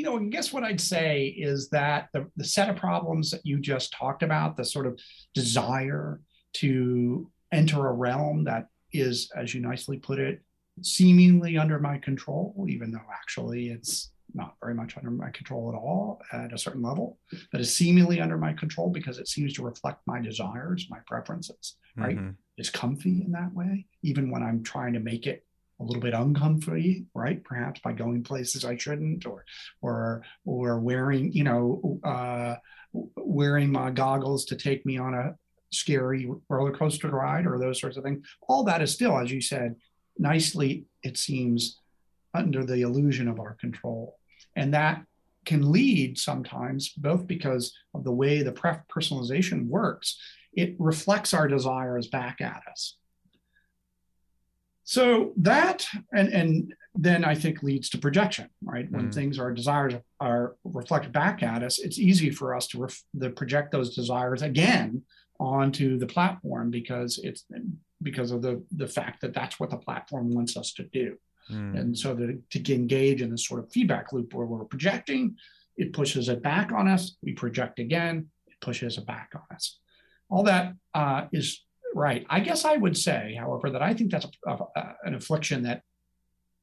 [0.00, 3.44] you know, I guess what I'd say is that the, the set of problems that
[3.44, 4.98] you just talked about, the sort of
[5.34, 6.22] desire
[6.54, 10.40] to enter a realm that is, as you nicely put it,
[10.80, 15.76] seemingly under my control, even though actually it's not very much under my control at
[15.76, 17.18] all at a certain level,
[17.52, 21.76] but is seemingly under my control because it seems to reflect my desires, my preferences,
[21.94, 22.16] right?
[22.16, 22.30] Mm-hmm.
[22.56, 25.44] It's comfy in that way, even when I'm trying to make it
[25.81, 27.43] a little bit uncomfy, right?
[27.43, 29.45] Perhaps by going places I shouldn't, or
[29.81, 32.57] or or wearing, you know, uh,
[33.16, 35.35] wearing my goggles to take me on a
[35.73, 38.27] scary roller coaster ride, or those sorts of things.
[38.47, 39.77] All that is still, as you said,
[40.19, 40.85] nicely.
[41.03, 41.79] It seems
[42.35, 44.19] under the illusion of our control,
[44.55, 45.05] and that
[45.47, 50.21] can lead sometimes both because of the way the personalization works.
[50.53, 52.97] It reflects our desires back at us
[54.90, 58.90] so that and and then I think leads to projection, right?
[58.90, 59.14] When mm.
[59.14, 63.31] things our desires are reflected back at us, it's easy for us to, ref, to
[63.31, 65.03] project those desires again
[65.38, 67.44] onto the platform because it's
[68.03, 71.16] because of the the fact that that's what the platform wants us to do.
[71.53, 71.79] Mm.
[71.79, 75.37] And so to, to engage in this sort of feedback loop where we're projecting,
[75.76, 77.16] it pushes it back on us.
[77.22, 79.79] We project again, it pushes it back on us.
[80.29, 81.62] All that uh, is
[81.94, 82.26] right.
[82.29, 85.83] I guess I would say, however, that I think that's a, a, an affliction that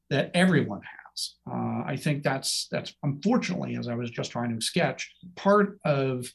[0.09, 1.35] that everyone has.
[1.49, 6.27] Uh, I think that's that's unfortunately, as I was just trying to sketch, part of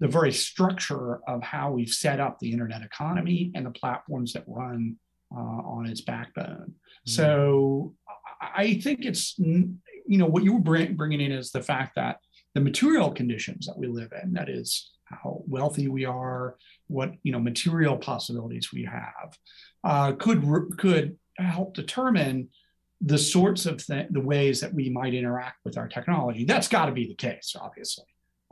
[0.00, 4.44] the very structure of how we've set up the internet economy and the platforms that
[4.46, 4.96] run
[5.34, 6.74] uh, on its backbone.
[7.06, 7.10] Mm.
[7.10, 7.94] So
[8.40, 12.18] I think it's you know what you were bringing in is the fact that
[12.54, 17.32] the material conditions that we live in, that is how wealthy we are, what you
[17.32, 19.38] know material possibilities we have,
[19.84, 20.42] uh, could
[20.78, 22.48] could help determine
[23.00, 26.44] the sorts of th- the ways that we might interact with our technology.
[26.44, 28.04] That's got to be the case, obviously.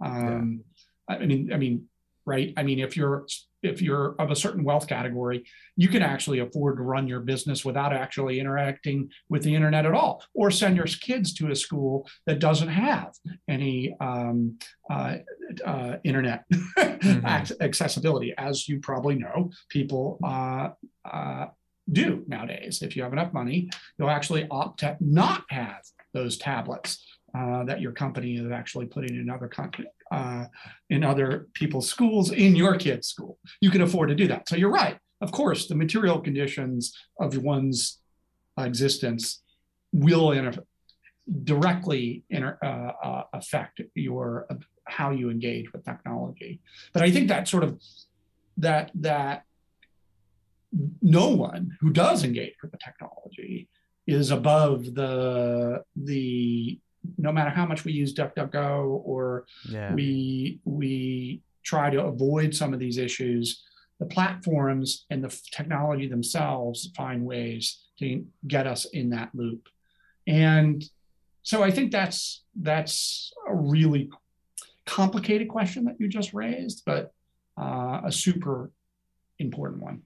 [0.05, 0.63] Um,
[1.09, 1.17] yeah.
[1.17, 1.89] I mean, I mean,
[2.25, 2.53] right?
[2.57, 3.27] I mean, if you're
[3.63, 5.45] if you're of a certain wealth category,
[5.77, 9.95] you can actually afford to run your business without actually interacting with the internet at
[9.95, 13.15] all, or send your kids to a school that doesn't have
[13.49, 14.59] any um,
[14.91, 15.17] uh,
[15.65, 17.27] uh, internet mm-hmm.
[17.61, 18.35] accessibility.
[18.37, 20.71] As you probably know, people uh,
[21.05, 21.47] uh,
[21.91, 22.83] do nowadays.
[22.83, 27.06] If you have enough money, you'll actually opt to not have those tablets
[27.37, 30.45] uh, that your company is actually putting in other country, uh,
[30.89, 33.39] in other people's schools, in your kid's school.
[33.61, 34.49] You can afford to do that.
[34.49, 34.99] So you're right.
[35.21, 37.99] Of course, the material conditions of one's
[38.59, 39.43] existence
[39.93, 40.65] will inter-
[41.45, 44.47] directly inter- uh, uh affect your
[44.85, 46.61] how you engage with technology.
[46.93, 47.81] But I think that sort of
[48.59, 49.45] that that
[51.03, 53.69] no one who does engage with the technology
[54.07, 56.79] is above the the
[57.19, 59.93] no matter how much we use DuckDuckGo or yeah.
[59.95, 63.65] we we try to avoid some of these issues,
[63.99, 69.69] the platforms and the technology themselves find ways to get us in that loop.
[70.27, 70.85] And
[71.43, 74.11] so I think that's that's a really
[74.85, 77.13] complicated question that you just raised, but
[77.61, 78.71] uh, a super
[79.39, 80.03] important one.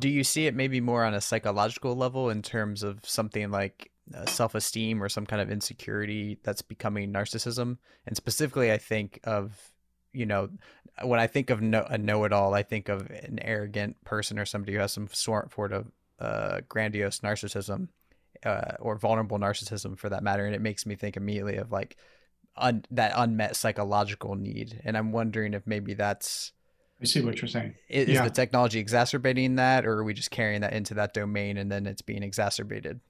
[0.00, 3.90] Do you see it maybe more on a psychological level in terms of something like
[4.12, 9.72] uh, self-esteem or some kind of insecurity that's becoming narcissism and specifically i think of
[10.12, 10.48] you know
[11.02, 14.74] when i think of no, a know-it-all i think of an arrogant person or somebody
[14.74, 15.90] who has some sort of
[16.20, 17.88] uh, grandiose narcissism
[18.44, 21.96] uh, or vulnerable narcissism for that matter and it makes me think immediately of like
[22.56, 26.52] un- that unmet psychological need and i'm wondering if maybe that's
[27.00, 27.74] I see what you're saying.
[27.88, 28.24] Is, yeah.
[28.24, 31.86] the technology exacerbating that, or are we just carrying that into that domain and then
[31.86, 33.00] it's being exacerbated?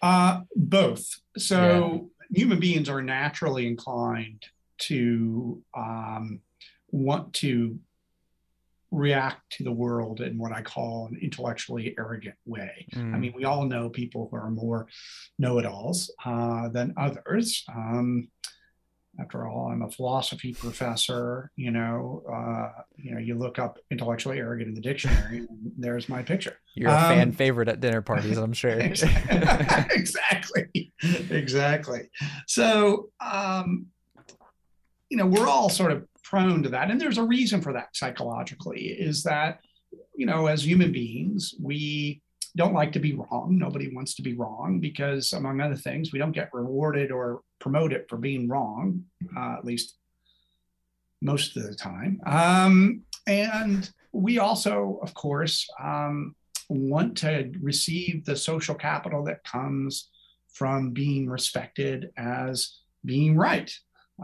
[0.00, 1.06] Uh, both.
[1.36, 2.38] So yeah.
[2.38, 4.44] human beings are naturally inclined
[4.78, 6.40] to um,
[6.90, 7.78] want to
[8.90, 12.86] react to the world in what I call an intellectually arrogant way.
[12.94, 13.14] Mm.
[13.14, 14.88] I mean, we all know people who are more
[15.38, 17.64] know-it-alls uh, than others.
[17.68, 18.28] Um,
[19.20, 21.50] after all, I'm a philosophy professor.
[21.56, 26.08] You know, uh, you know, you look up intellectually arrogant in the dictionary, and there's
[26.08, 26.56] my picture.
[26.74, 28.70] You're a um, fan favorite at dinner parties, I'm sure.
[28.78, 30.92] exactly,
[31.30, 32.10] exactly.
[32.46, 33.86] So, um,
[35.08, 37.88] you know, we're all sort of prone to that, and there's a reason for that
[37.94, 38.86] psychologically.
[38.86, 39.60] Is that
[40.14, 42.20] you know, as human beings, we
[42.56, 43.56] don't like to be wrong.
[43.58, 48.08] Nobody wants to be wrong because, among other things, we don't get rewarded or promoted
[48.08, 49.04] for being wrong,
[49.36, 49.96] uh, at least
[51.20, 52.20] most of the time.
[52.26, 56.34] Um, and we also, of course, um,
[56.68, 60.10] want to receive the social capital that comes
[60.52, 63.72] from being respected as being right.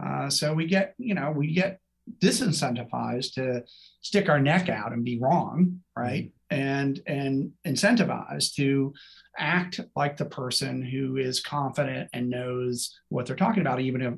[0.01, 1.81] Uh, so we get, you know, we get
[2.19, 3.65] disincentivized to
[4.01, 6.33] stick our neck out and be wrong, right?
[6.55, 8.95] And and incentivized to
[9.37, 14.15] act like the person who is confident and knows what they're talking about, even if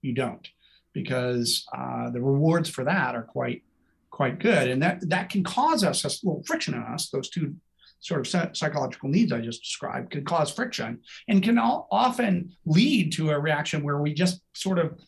[0.00, 0.48] you don't,
[0.92, 3.62] because uh, the rewards for that are quite
[4.10, 7.10] quite good, and that that can cause us a little friction in us.
[7.10, 7.56] Those two
[7.98, 13.12] sort of psychological needs I just described can cause friction and can all, often lead
[13.12, 14.98] to a reaction where we just sort of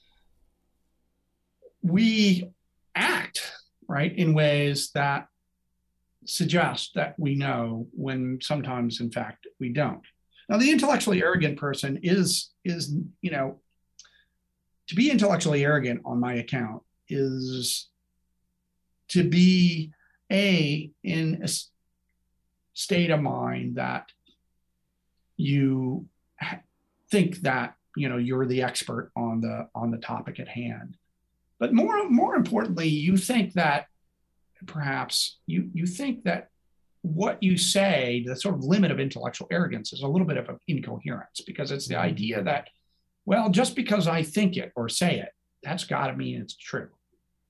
[1.81, 2.51] we
[2.95, 3.53] act
[3.89, 5.29] right in ways that
[6.25, 10.03] suggest that we know when sometimes in fact we don't.
[10.49, 13.61] Now the intellectually arrogant person is is you know
[14.89, 17.89] to be intellectually arrogant on my account is
[19.09, 19.93] to be
[20.31, 21.49] a in a
[22.75, 24.11] state of mind that
[25.37, 26.07] you
[27.11, 30.97] think that you know you're the expert on the on the topic at hand.
[31.59, 33.87] But more more importantly you think that
[34.67, 36.49] perhaps you you think that
[37.03, 40.49] what you say the sort of limit of intellectual arrogance is a little bit of
[40.49, 42.05] an incoherence because it's the mm-hmm.
[42.05, 42.69] idea that
[43.27, 45.31] well just because i think it or say it
[45.63, 46.89] that's got to mean it's true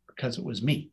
[0.08, 0.90] because it was me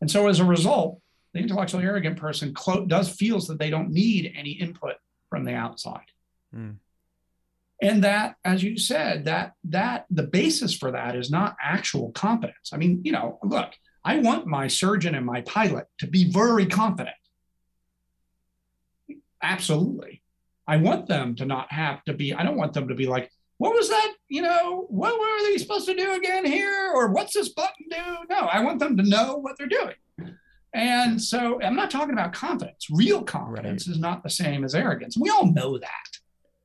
[0.00, 1.00] and so as a result
[1.32, 4.94] the intellectually arrogant person clo- does feels that they don't need any input
[5.28, 6.06] from the outside
[6.54, 6.76] mm.
[7.82, 12.70] and that as you said that that the basis for that is not actual competence
[12.72, 13.72] i mean you know look
[14.04, 17.16] I want my surgeon and my pilot to be very confident.
[19.42, 20.22] Absolutely.
[20.66, 23.30] I want them to not have to be, I don't want them to be like,
[23.58, 24.14] what was that?
[24.28, 26.92] You know, what were they supposed to do again here?
[26.94, 27.96] Or what's this button do?
[28.30, 29.96] No, I want them to know what they're doing.
[30.72, 32.86] And so I'm not talking about confidence.
[32.90, 33.94] Real confidence right.
[33.94, 35.16] is not the same as arrogance.
[35.18, 35.88] We all know that.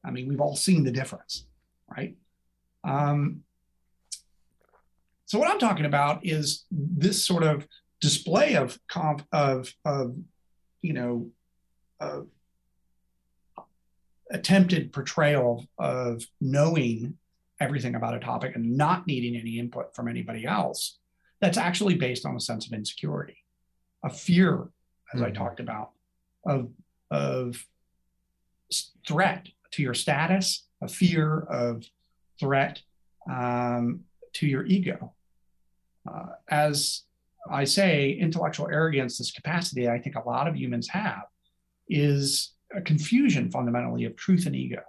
[0.05, 1.47] I mean, we've all seen the difference,
[1.89, 2.15] right?
[2.83, 3.41] Um,
[5.25, 7.67] so what I'm talking about is this sort of
[7.99, 10.15] display of comp of of
[10.81, 11.29] you know
[11.99, 12.27] of
[14.31, 17.17] attempted portrayal of knowing
[17.59, 20.97] everything about a topic and not needing any input from anybody else
[21.39, 23.37] that's actually based on a sense of insecurity
[24.03, 24.69] a fear
[25.13, 25.25] as mm-hmm.
[25.25, 25.91] i talked about
[26.45, 26.69] of
[27.11, 27.65] of
[29.07, 31.83] threat to your status a fear of
[32.39, 32.81] threat
[33.31, 34.01] um,
[34.35, 35.13] to your ego
[36.09, 37.03] uh, as
[37.49, 41.23] I say, intellectual arrogance, this capacity I think a lot of humans have,
[41.89, 44.81] is a confusion fundamentally of truth and ego.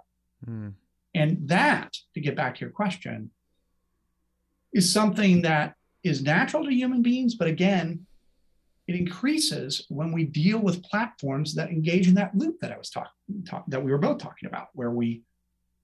[0.47, 0.73] Mm.
[1.13, 3.31] And that, to get back to your question,
[4.73, 8.05] is something that is natural to human beings, but again,
[8.87, 12.89] it increases when we deal with platforms that engage in that loop that I was
[12.89, 13.11] talking
[13.45, 15.23] talk, that we were both talking about, where we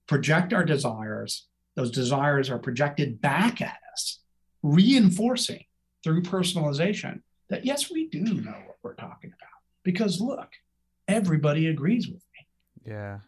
[0.06, 4.20] project our desires, those desires are projected back at us
[4.62, 5.64] reinforcing
[6.02, 9.50] through personalization that yes, we do know what we're talking about.
[9.82, 10.48] Because look,
[11.08, 12.92] everybody agrees with me.
[12.92, 13.18] Yeah.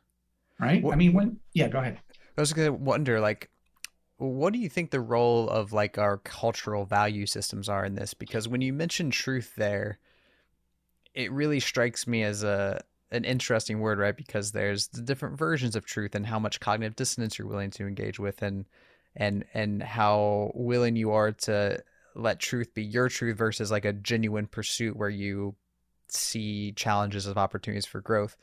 [0.59, 0.83] Right?
[0.83, 2.01] What, I mean, when, yeah, go ahead.
[2.37, 3.51] I was going to wonder, like,
[4.19, 8.15] what do you think the role of like our cultural value systems are in this?
[8.15, 9.99] Because when you mention truth there,
[11.15, 12.81] it really strikes me as a
[13.11, 14.17] an interesting word, right?
[14.17, 17.87] Because there's the different versions of truth and how much cognitive dissonance you're willing to
[17.87, 18.67] engage with, and
[19.17, 21.83] and and how willing you are to
[22.15, 25.55] let truth be your truth versus like a genuine pursuit where you
[26.09, 28.37] see challenges of opportunities for growth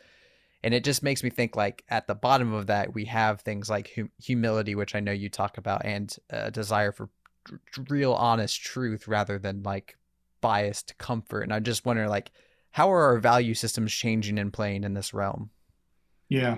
[0.63, 3.69] and it just makes me think like at the bottom of that we have things
[3.69, 7.09] like hum- humility which i know you talk about and a desire for
[7.89, 9.97] real honest truth rather than like
[10.41, 12.31] biased comfort and i just wonder like
[12.73, 15.49] how are our value systems changing and playing in this realm
[16.29, 16.57] yeah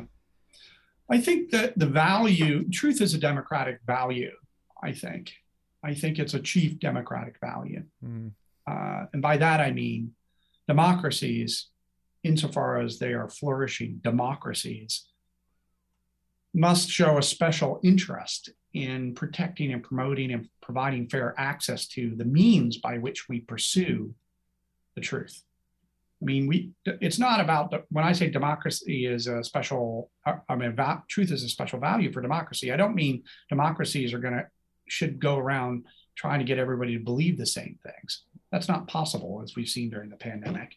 [1.09, 4.31] I think that the value, truth is a democratic value,
[4.81, 5.33] I think.
[5.83, 7.83] I think it's a chief democratic value.
[8.03, 8.31] Mm.
[8.67, 10.13] Uh, and by that, I mean
[10.67, 11.67] democracies,
[12.23, 15.05] insofar as they are flourishing democracies,
[16.55, 22.25] must show a special interest in protecting and promoting and providing fair access to the
[22.25, 24.15] means by which we pursue
[24.95, 25.43] the truth.
[26.21, 30.09] I mean, we it's not about the, when I say democracy is a special.
[30.25, 32.71] Uh, I mean, va- truth is a special value for democracy.
[32.71, 34.47] I don't mean democracies are going to
[34.87, 35.85] should go around
[36.15, 38.23] trying to get everybody to believe the same things.
[38.51, 40.75] That's not possible, as we've seen during the pandemic,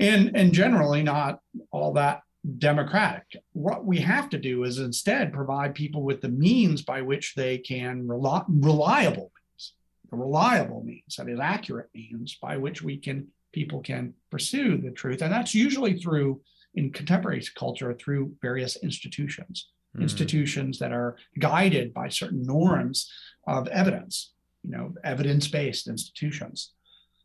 [0.00, 1.40] and and generally not
[1.70, 2.22] all that
[2.58, 3.26] democratic.
[3.52, 7.58] What we have to do is instead provide people with the means by which they
[7.58, 9.74] can rely, reliable means,
[10.10, 15.22] reliable means that is accurate means by which we can people can pursue the truth.
[15.22, 16.40] And that's usually through,
[16.74, 20.02] in contemporary culture, through various institutions, mm.
[20.02, 23.10] institutions that are guided by certain norms
[23.46, 24.32] of evidence,
[24.62, 26.72] you know, evidence based institutions.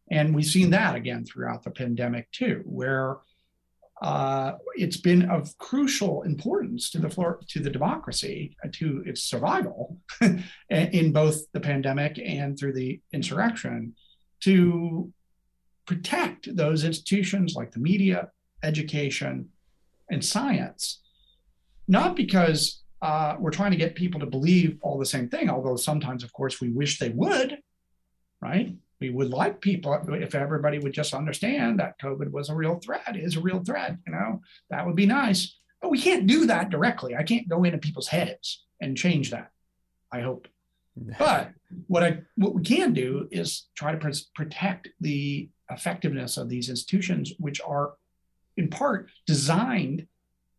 [0.09, 3.17] And we've seen that again throughout the pandemic too, where
[4.01, 9.23] uh, it's been of crucial importance to the floor, to the democracy, uh, to its
[9.23, 9.97] survival
[10.69, 13.95] in both the pandemic and through the insurrection,
[14.41, 15.11] to
[15.87, 18.29] protect those institutions like the media,
[18.63, 19.49] education,
[20.11, 21.01] and science.
[21.87, 25.75] Not because uh, we're trying to get people to believe all the same thing, although
[25.75, 27.57] sometimes, of course, we wish they would,
[28.41, 28.75] right?
[28.99, 33.15] we would like people if everybody would just understand that COVID was a real threat,
[33.15, 35.57] is a real threat, you know, that would be nice.
[35.81, 37.15] But we can't do that directly.
[37.15, 39.51] I can't go into people's heads and change that.
[40.11, 40.47] I hope.
[41.19, 41.51] But
[41.85, 46.69] what I what we can do is try to pr- protect the effectiveness of these
[46.69, 47.93] institutions, which are
[48.55, 50.07] in part designed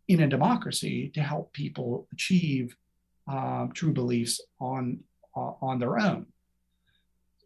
[0.06, 2.76] in a democracy to help people achieve
[3.30, 5.00] uh, true beliefs on
[5.36, 6.26] uh, on their own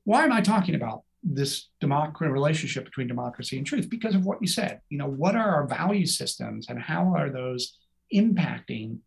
[0.05, 3.89] why am I talking about this democracy relationship between democracy and truth?
[3.89, 4.81] Because of what you said.
[4.89, 7.79] You know, what are our value systems and how are those
[8.13, 8.99] impacting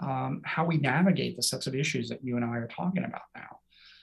[0.00, 3.22] um, how we navigate the sets of issues that you and I are talking about
[3.34, 3.58] now?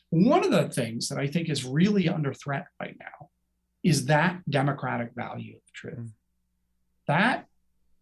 [0.10, 3.30] One of the things that I think is really under threat right now
[3.84, 5.98] is that democratic value of truth.
[5.98, 6.12] Mm.
[7.08, 7.46] That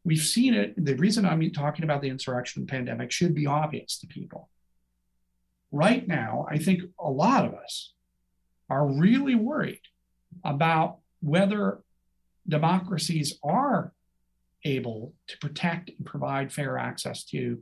[0.03, 0.73] we've seen it.
[0.83, 4.49] The reason I'm talking about the insurrection pandemic should be obvious to people.
[5.71, 7.93] Right now, I think a lot of us
[8.69, 9.81] are really worried
[10.43, 11.81] about whether
[12.47, 13.93] democracies are
[14.63, 17.61] able to protect and provide fair access to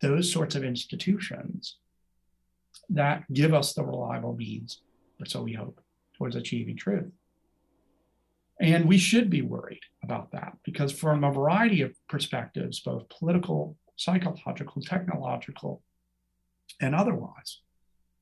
[0.00, 1.76] those sorts of institutions
[2.88, 4.80] that give us the reliable means,
[5.20, 5.80] or so we hope,
[6.16, 7.10] towards achieving truth.
[8.60, 13.76] And we should be worried about that because, from a variety of perspectives, both political,
[13.96, 15.82] psychological, technological,
[16.80, 17.60] and otherwise,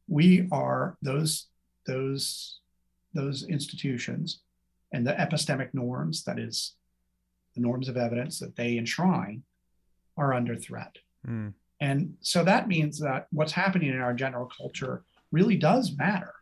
[0.09, 1.47] we are those
[1.87, 2.61] those
[3.15, 4.41] those institutions
[4.93, 6.75] and the epistemic norms, that is,
[7.55, 9.43] the norms of evidence that they enshrine,
[10.17, 10.99] are under threat.
[11.27, 11.53] Mm.
[11.81, 16.35] And so that means that what's happening in our general culture really does matter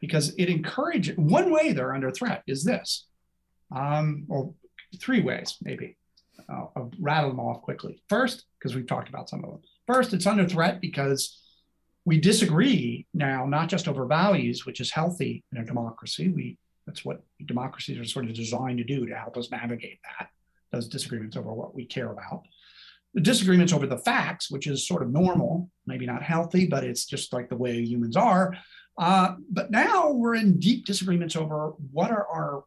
[0.00, 3.06] because it encourages one way they're under threat is this,
[3.74, 4.54] um, or
[5.00, 5.96] three ways maybe.
[6.48, 8.02] I'll, I'll rattle them off quickly.
[8.08, 9.60] First, because we've talked about some of them.
[9.86, 11.40] First, it's under threat because
[12.04, 16.28] we disagree now, not just over values, which is healthy in a democracy.
[16.28, 20.28] We that's what democracies are sort of designed to do to help us navigate that
[20.72, 22.42] those disagreements over what we care about.
[23.14, 27.04] The disagreements over the facts, which is sort of normal, maybe not healthy, but it's
[27.04, 28.54] just like the way humans are.
[28.98, 32.64] Uh, but now we're in deep disagreements over what are our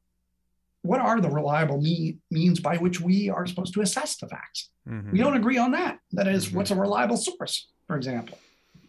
[0.85, 4.69] what are the reliable me- means by which we are supposed to assess the facts.
[4.87, 5.11] Mm-hmm.
[5.11, 5.99] We don't agree on that.
[6.11, 6.57] That is, mm-hmm.
[6.57, 8.37] what's a reliable source, for example.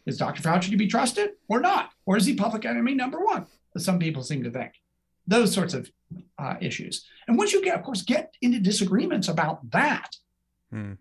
[0.04, 0.42] Is Dr.
[0.42, 1.90] Fauci to be trusted or not?
[2.04, 4.72] Or is he public enemy number one, as some people seem to think?
[5.26, 5.90] Those sorts of
[6.38, 7.04] uh, issues.
[7.26, 10.14] And once you get, of course, get into disagreements about that,
[10.70, 10.92] hmm.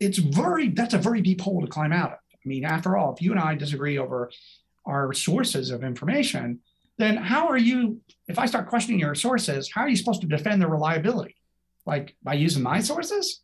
[0.00, 2.18] it's very, that's a very deep hole to climb out of.
[2.34, 4.30] I mean, after all, if you and I disagree over
[4.84, 6.60] our sources of information,
[6.98, 10.26] then how are you, if I start questioning your sources, how are you supposed to
[10.26, 11.36] defend their reliability?
[11.84, 13.42] Like by using my sources?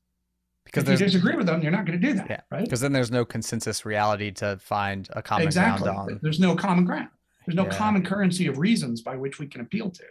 [0.64, 2.64] because if you disagree with them, you're not going to do that, yeah, right?
[2.64, 5.84] Because then there's no consensus reality to find a common exactly.
[5.84, 6.20] ground on.
[6.22, 7.08] There's no common ground.
[7.46, 7.76] There's no yeah.
[7.76, 10.04] common currency of reasons by which we can appeal to.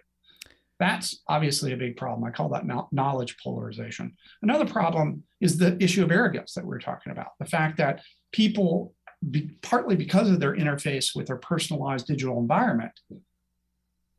[0.79, 2.23] That's obviously a big problem.
[2.23, 4.13] I call that knowledge polarization.
[4.41, 7.29] Another problem is the issue of arrogance that we we're talking about.
[7.39, 8.93] The fact that people,
[9.29, 12.93] be, partly because of their interface with their personalized digital environment,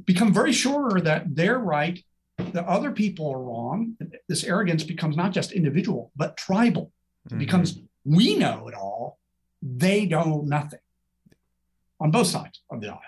[0.04, 2.02] become very sure that they're right
[2.38, 3.96] that other people are wrong.
[4.28, 6.92] This arrogance becomes not just individual, but tribal.
[7.26, 7.38] It mm-hmm.
[7.38, 9.18] becomes we know it all,
[9.62, 10.80] they know nothing
[12.00, 13.00] on both sides of the aisle.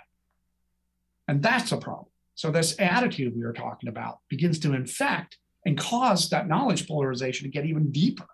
[1.26, 2.07] And that's a problem.
[2.36, 7.45] So, this attitude we were talking about begins to infect and cause that knowledge polarization
[7.45, 8.26] to get even deeper.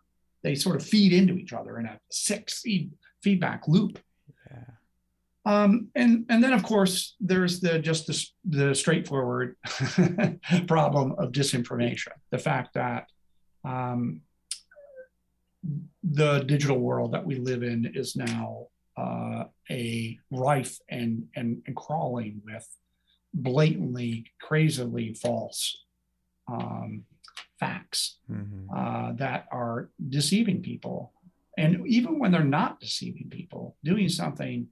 [0.43, 2.65] They sort of feed into each other in a six
[3.23, 3.99] feedback loop.
[5.47, 9.57] Um, and and then of course there's the just the, the straightforward
[10.67, 12.13] problem of disinformation.
[12.31, 13.07] The fact that
[13.65, 14.21] um,
[16.03, 18.67] the digital world that we live in is now
[18.97, 22.67] uh, a rife and, and and crawling with
[23.33, 25.85] blatantly, crazily false
[26.49, 27.05] um,
[27.59, 28.75] facts mm-hmm.
[28.75, 31.13] uh, that are deceiving people.
[31.59, 34.69] And even when they're not deceiving people, doing something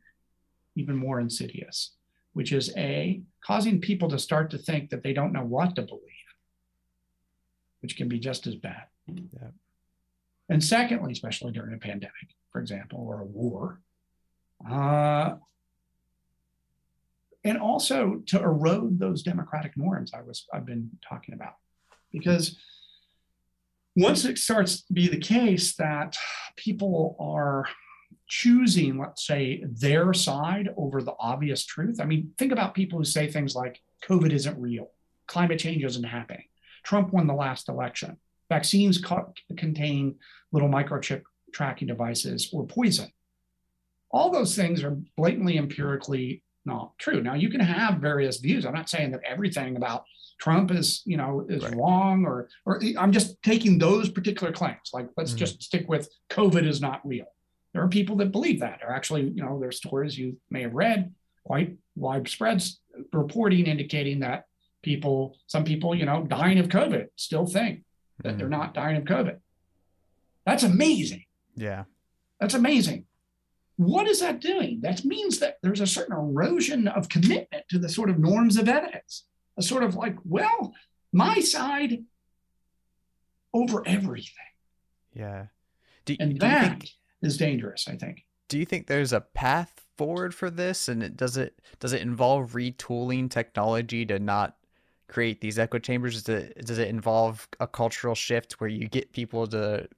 [0.79, 1.93] even more insidious,
[2.33, 5.83] which is A, causing people to start to think that they don't know what to
[5.83, 6.03] believe,
[7.81, 8.85] which can be just as bad.
[9.07, 9.49] Yeah.
[10.49, 13.81] And secondly, especially during a pandemic, for example, or a war,
[14.71, 15.35] uh,
[17.45, 21.55] and also to erode those democratic norms I was I've been talking about.
[22.13, 22.59] Because
[23.97, 26.17] once it starts to be the case that
[26.57, 27.67] people are
[28.29, 32.01] choosing, let's say, their side over the obvious truth.
[32.01, 34.91] I mean, think about people who say things like COVID isn't real,
[35.27, 36.45] climate change isn't happening,
[36.83, 38.17] Trump won the last election,
[38.49, 40.17] vaccines co- contain
[40.53, 41.23] little microchip
[41.53, 43.11] tracking devices or poison.
[44.11, 47.23] All those things are blatantly empirically not true.
[47.23, 48.65] Now you can have various views.
[48.65, 50.05] I'm not saying that everything about
[50.39, 51.75] Trump is, you know, is right.
[51.75, 54.91] wrong or or I'm just taking those particular claims.
[54.93, 55.39] Like let's mm-hmm.
[55.39, 57.27] just stick with COVID is not real.
[57.73, 58.81] There are people that believe that.
[58.83, 61.13] Or actually, you know, there's stories you may have read,
[61.45, 62.63] quite widespread
[63.13, 64.45] reporting indicating that
[64.83, 67.83] people, some people, you know, dying of COVID still think
[68.23, 68.39] that mm-hmm.
[68.39, 69.39] they're not dying of COVID.
[70.47, 71.25] That's amazing.
[71.57, 71.85] Yeah.
[72.41, 73.05] That's amazing.
[73.77, 74.81] What is that doing?
[74.83, 78.69] That means that there's a certain erosion of commitment to the sort of norms of
[78.69, 79.25] evidence.
[79.57, 80.75] A sort of like, well,
[81.13, 82.05] my side
[83.53, 84.33] over everything.
[85.15, 85.47] Yeah.
[86.05, 86.91] Do, and do that think,
[87.23, 88.25] is dangerous, I think.
[88.49, 90.89] Do you think there's a path forward for this?
[90.89, 94.57] And it, does it does it involve retooling technology to not
[95.09, 96.23] create these echo chambers?
[96.23, 99.89] Does it, does it involve a cultural shift where you get people to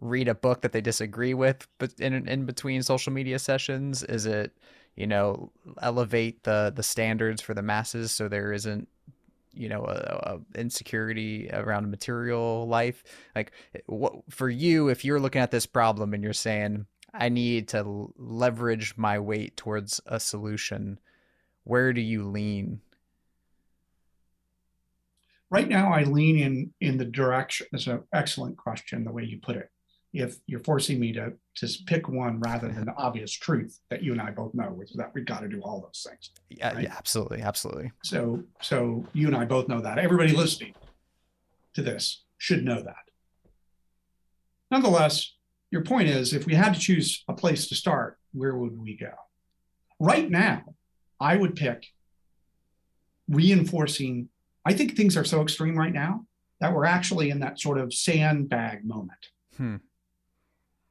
[0.00, 4.02] read a book that they disagree with but in, in between social media sessions?
[4.02, 4.56] Is it,
[4.96, 8.88] you know, elevate the, the standards for the masses so there isn't
[9.56, 13.02] you know a, a, insecurity around material life
[13.34, 17.28] like eh, what for you if you're looking at this problem and you're saying i
[17.28, 20.98] need to leverage my weight towards a solution
[21.64, 22.80] where do you lean?
[25.50, 29.38] Right now i lean in in the direction it's an excellent question the way you
[29.40, 29.70] put it
[30.16, 34.12] if you're forcing me to to pick one rather than the obvious truth that you
[34.12, 36.30] and I both know, which is that we've got to do all those things.
[36.50, 36.84] Yeah, right?
[36.84, 37.92] yeah, absolutely, absolutely.
[38.02, 39.98] So so you and I both know that.
[39.98, 40.74] Everybody listening
[41.74, 43.10] to this should know that.
[44.70, 45.34] Nonetheless,
[45.70, 48.96] your point is if we had to choose a place to start, where would we
[48.96, 49.12] go?
[49.98, 50.74] Right now,
[51.20, 51.86] I would pick
[53.28, 54.28] reinforcing.
[54.64, 56.26] I think things are so extreme right now
[56.60, 59.28] that we're actually in that sort of sandbag moment.
[59.56, 59.76] Hmm.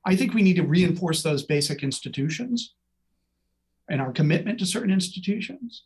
[0.06, 2.76] I think we need to reinforce those basic institutions
[3.90, 5.84] and our commitment to certain institutions,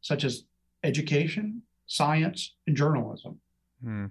[0.00, 0.44] such as
[0.82, 3.40] education, science, and journalism.
[3.82, 4.06] Hmm.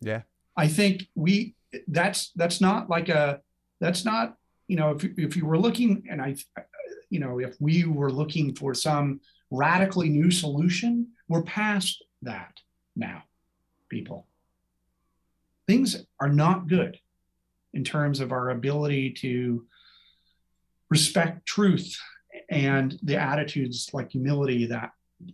[0.00, 0.22] Yeah.
[0.56, 1.54] I think we
[1.88, 3.40] that's that's not like a
[3.80, 6.34] that's not you know if if you were looking and I
[7.08, 12.60] you know if we were looking for some radically new solution, we're past that
[12.96, 13.22] now,
[13.88, 14.26] people.
[15.66, 16.98] Things are not good
[17.74, 19.64] in terms of our ability to
[20.90, 21.96] respect truth
[22.48, 24.90] and the attitudes like humility that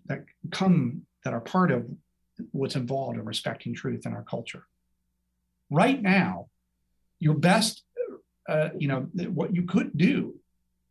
[0.07, 1.87] that come that are part of
[2.53, 4.67] what's involved in respecting truth in our culture.
[5.71, 6.49] Right now
[7.19, 7.83] your best
[8.49, 10.35] uh, you know what you could do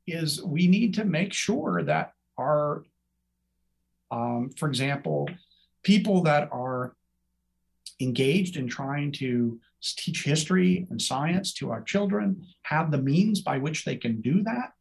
[0.08, 2.84] is we need to make sure that our
[4.12, 5.30] um, for example
[5.84, 6.96] people that are
[8.00, 13.58] engaged in trying to teach history and science to our children, have the means by
[13.58, 14.72] which they can do that,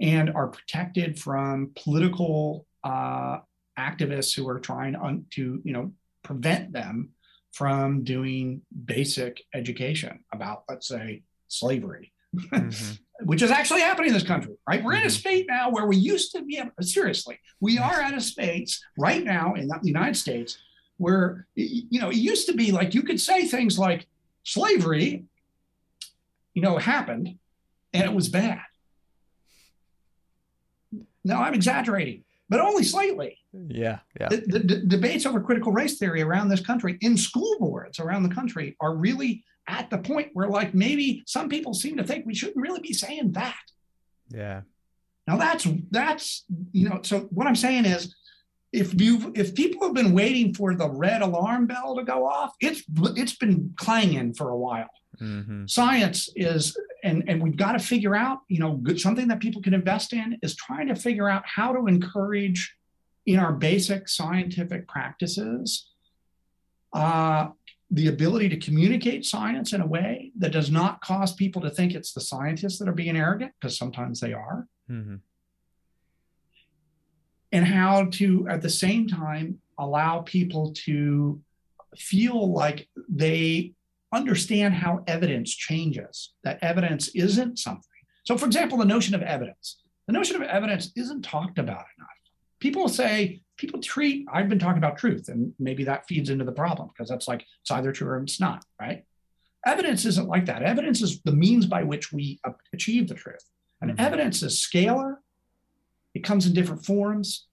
[0.00, 3.38] and are protected from political uh,
[3.78, 5.92] activists who are trying un- to, you know,
[6.24, 7.10] prevent them
[7.52, 12.12] from doing basic education about, let's say, slavery.
[12.36, 12.94] Mm-hmm.
[13.24, 14.82] Which is actually happening in this country, right?
[14.84, 15.00] We're mm-hmm.
[15.00, 15.18] in a mm-hmm.
[15.18, 19.54] state now where we used to be, seriously, we are at a space right now
[19.54, 20.56] in the United States
[20.98, 24.06] where you know it used to be like you could say things like
[24.44, 25.24] slavery
[26.54, 27.38] you know happened
[27.92, 28.60] and it was bad.
[31.24, 33.38] Now i'm exaggerating but only slightly.
[33.52, 34.28] Yeah yeah.
[34.28, 38.22] The, the, the, debates over critical race theory around this country in school boards around
[38.24, 42.26] the country are really at the point where like maybe some people seem to think
[42.26, 43.54] we shouldn't really be saying that.
[44.30, 44.62] Yeah.
[45.26, 48.14] Now that's that's you know so what i'm saying is
[48.72, 52.54] if you if people have been waiting for the red alarm bell to go off,
[52.60, 52.82] it's
[53.16, 54.90] it's been clanging for a while.
[55.20, 55.66] Mm-hmm.
[55.66, 59.62] Science is, and and we've got to figure out, you know, good, something that people
[59.62, 62.74] can invest in is trying to figure out how to encourage
[63.26, 65.88] in our basic scientific practices
[66.92, 67.48] uh,
[67.90, 71.94] the ability to communicate science in a way that does not cause people to think
[71.94, 74.66] it's the scientists that are being arrogant, because sometimes they are.
[74.90, 75.16] Mm-hmm
[77.52, 81.40] and how to at the same time allow people to
[81.96, 83.72] feel like they
[84.12, 87.84] understand how evidence changes that evidence isn't something.
[88.24, 89.80] So for example the notion of evidence.
[90.06, 92.08] The notion of evidence isn't talked about enough.
[92.60, 96.52] People say people treat i've been talking about truth and maybe that feeds into the
[96.52, 99.04] problem because that's like it's either true or it's not right?
[99.66, 100.62] Evidence isn't like that.
[100.62, 102.40] Evidence is the means by which we
[102.72, 103.44] achieve the truth.
[103.80, 104.00] And mm-hmm.
[104.00, 105.16] evidence is scalar
[106.18, 107.46] it comes in different forms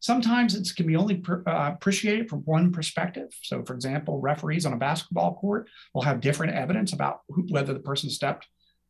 [0.00, 4.72] sometimes it can be only uh, appreciated from one perspective so for example referees on
[4.72, 8.46] a basketball court will have different evidence about who, whether the person stepped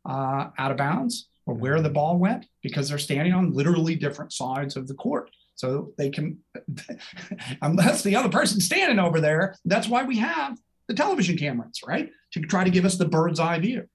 [0.09, 4.33] uh, out of bounds or where the ball went because they're standing on literally different
[4.33, 6.39] sides of the court so they can,
[7.63, 10.57] unless the other person's standing over there, that's why we have
[10.87, 12.11] the television cameras, right?
[12.35, 13.89] To try to give us the bird's eye view.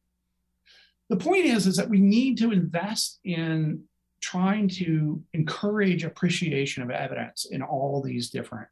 [1.09, 3.83] The point is, is that we need to invest in
[4.23, 8.69] trying to encourage appreciation of evidence in all these different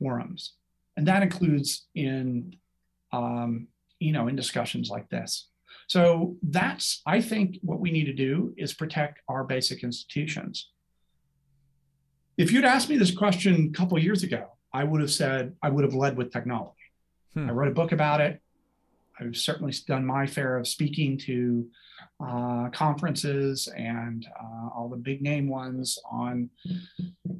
[0.00, 0.54] forums.
[0.96, 2.56] And that includes in,
[3.12, 3.68] um,
[4.00, 5.46] you know, in discussions like this.
[5.86, 10.70] So that's, I think, what we need to do is protect our basic institutions.
[12.36, 15.70] If you'd asked me this question a couple years ago, I would have said I
[15.70, 16.74] would have led with technology.
[17.34, 17.48] Hmm.
[17.48, 18.42] I wrote a book about it.
[19.20, 21.66] I've certainly done my fair of speaking to
[22.24, 26.50] uh, conferences and uh, all the big name ones on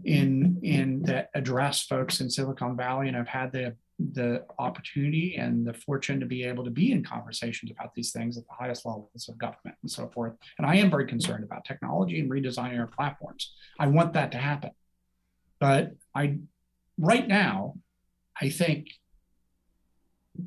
[0.05, 3.77] in in that address folks in Silicon Valley, and I've had the
[4.13, 8.39] the opportunity and the fortune to be able to be in conversations about these things
[8.39, 10.33] at the highest levels of government and so forth.
[10.59, 13.53] And I am very concerned about technology and redesigning our platforms.
[13.79, 14.71] I want that to happen.
[15.59, 16.39] But I,
[16.99, 17.75] right now,
[18.41, 18.89] I think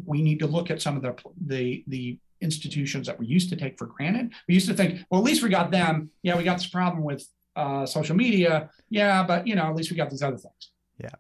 [0.06, 1.16] we need to look at some of the
[1.46, 4.32] the the institutions that we used to take for granted.
[4.48, 6.10] We used to think, well, at least we got them.
[6.24, 7.26] Yeah, we got this problem with
[7.56, 8.70] uh, social media.
[8.90, 10.72] Yeah, but you know, at least we got these other things.
[10.98, 11.16] Yeah.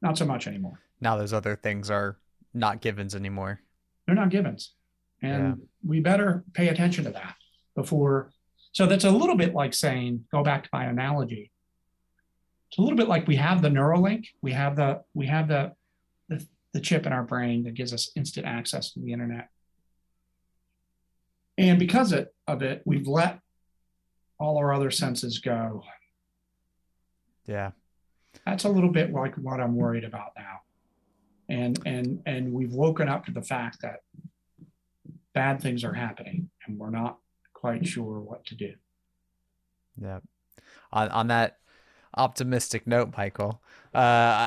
[0.00, 0.80] Not so much anymore.
[1.00, 2.18] Now those other things are
[2.54, 3.60] not givens anymore.
[4.06, 4.74] They're not givens,
[5.22, 5.64] and yeah.
[5.86, 7.34] we better pay attention to that
[7.74, 8.32] before.
[8.72, 11.50] So that's a little bit like saying, go back to my analogy
[12.68, 15.72] it's a little bit like we have the Neuralink, we have the we have the,
[16.28, 19.48] the the chip in our brain that gives us instant access to the internet.
[21.56, 23.40] And because of it, we've let
[24.38, 25.82] all our other senses go.
[27.46, 27.72] Yeah.
[28.46, 30.60] That's a little bit like what I'm worried about now.
[31.48, 34.00] And and and we've woken up to the fact that
[35.32, 37.18] bad things are happening and we're not
[37.54, 38.74] quite sure what to do.
[40.00, 40.20] Yeah.
[40.92, 41.56] On on that
[42.16, 43.62] optimistic note, Michael.
[43.94, 43.98] Uh,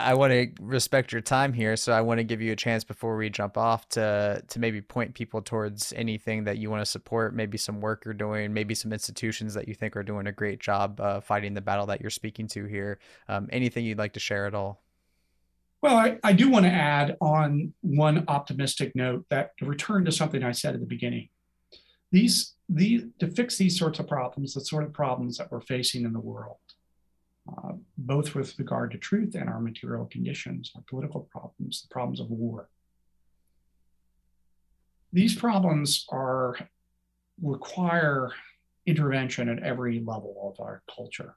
[0.06, 2.84] I want to respect your time here, so I want to give you a chance
[2.84, 6.86] before we jump off to to maybe point people towards anything that you want to
[6.86, 10.32] support, maybe some work you're doing, maybe some institutions that you think are doing a
[10.32, 13.00] great job uh, fighting the battle that you're speaking to here.
[13.28, 14.82] Um, anything you'd like to share at all?
[15.82, 20.12] Well, I, I do want to add on one optimistic note that to return to
[20.12, 21.30] something I said at the beginning.
[22.12, 26.06] These, these to fix these sorts of problems, the sort of problems that we're facing
[26.06, 26.58] in the world,
[27.50, 32.20] uh, both with regard to truth and our material conditions, our political problems, the problems
[32.20, 32.70] of war.
[35.14, 36.58] These problems are
[37.42, 38.32] require
[38.86, 41.36] intervention at every level of our culture,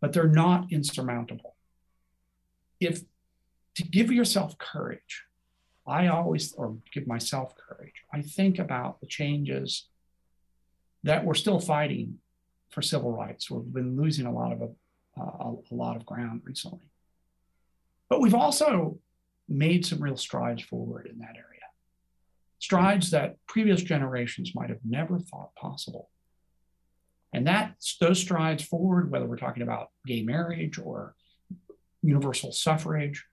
[0.00, 1.54] but they're not insurmountable.
[2.80, 3.02] If
[3.76, 5.24] to give yourself courage,
[5.86, 9.88] I always, or give myself courage, I think about the changes
[11.04, 12.18] that we're still fighting
[12.70, 13.50] for civil rights.
[13.50, 14.62] We've been losing a lot of
[15.18, 16.90] a, a lot of ground recently.
[18.08, 18.98] But we've also
[19.48, 21.44] made some real strides forward in that area.
[22.58, 26.10] Strides that previous generations might have never thought possible.
[27.32, 31.14] And that those strides forward, whether we're talking about gay marriage or
[32.02, 33.24] universal suffrage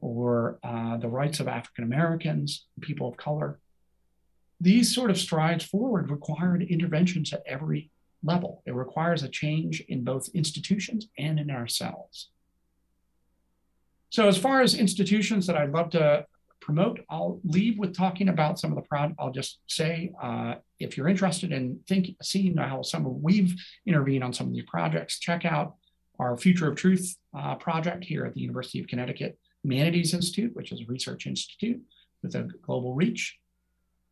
[0.00, 3.60] or uh, the rights of African Americans, people of color,
[4.60, 7.90] these sort of strides forward required interventions at every
[8.24, 8.62] level.
[8.66, 12.30] It requires a change in both institutions and in ourselves.
[14.10, 16.26] So, as far as institutions that I'd love to
[16.60, 19.12] promote, I'll leave with talking about some of the pro.
[19.18, 23.54] I'll just say, uh, if you're interested in think, seeing how some of we've
[23.86, 25.74] intervened on some of these projects, check out
[26.18, 30.72] our Future of Truth uh, project here at the University of Connecticut Humanities Institute, which
[30.72, 31.80] is a research institute
[32.22, 33.38] with a global reach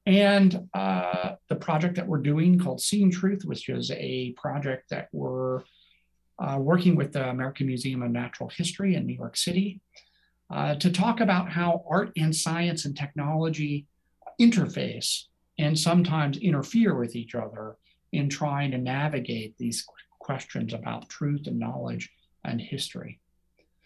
[0.06, 5.08] and uh, the project that we're doing called Seeing Truth, which is a project that
[5.12, 5.62] we're
[6.38, 9.80] uh, working with the American Museum of Natural History in New York City
[10.50, 13.86] uh, to talk about how art and science and technology
[14.40, 15.24] interface
[15.58, 17.76] and sometimes interfere with each other
[18.12, 19.86] in trying to navigate these
[20.18, 22.10] questions about truth and knowledge
[22.44, 23.20] and history.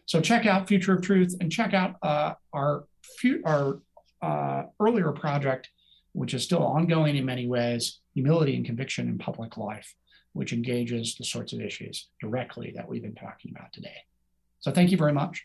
[0.07, 2.85] So check out Future of Truth and check out uh, our,
[3.45, 3.81] our
[4.23, 5.69] uh, earlier project
[6.17, 9.95] which is still ongoing in many ways, humility and conviction in public life,
[10.33, 13.99] which engages the sorts of issues directly that we've been talking about today.
[14.61, 15.45] So thank you very much.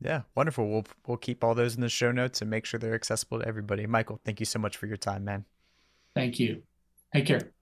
[0.00, 0.66] Yeah, wonderful.
[0.66, 3.46] We'll we'll keep all those in the show notes and make sure they're accessible to
[3.46, 3.84] everybody.
[3.86, 5.44] Michael, thank you so much for your time, man.
[6.14, 6.62] Thank you.
[7.12, 7.52] Take care.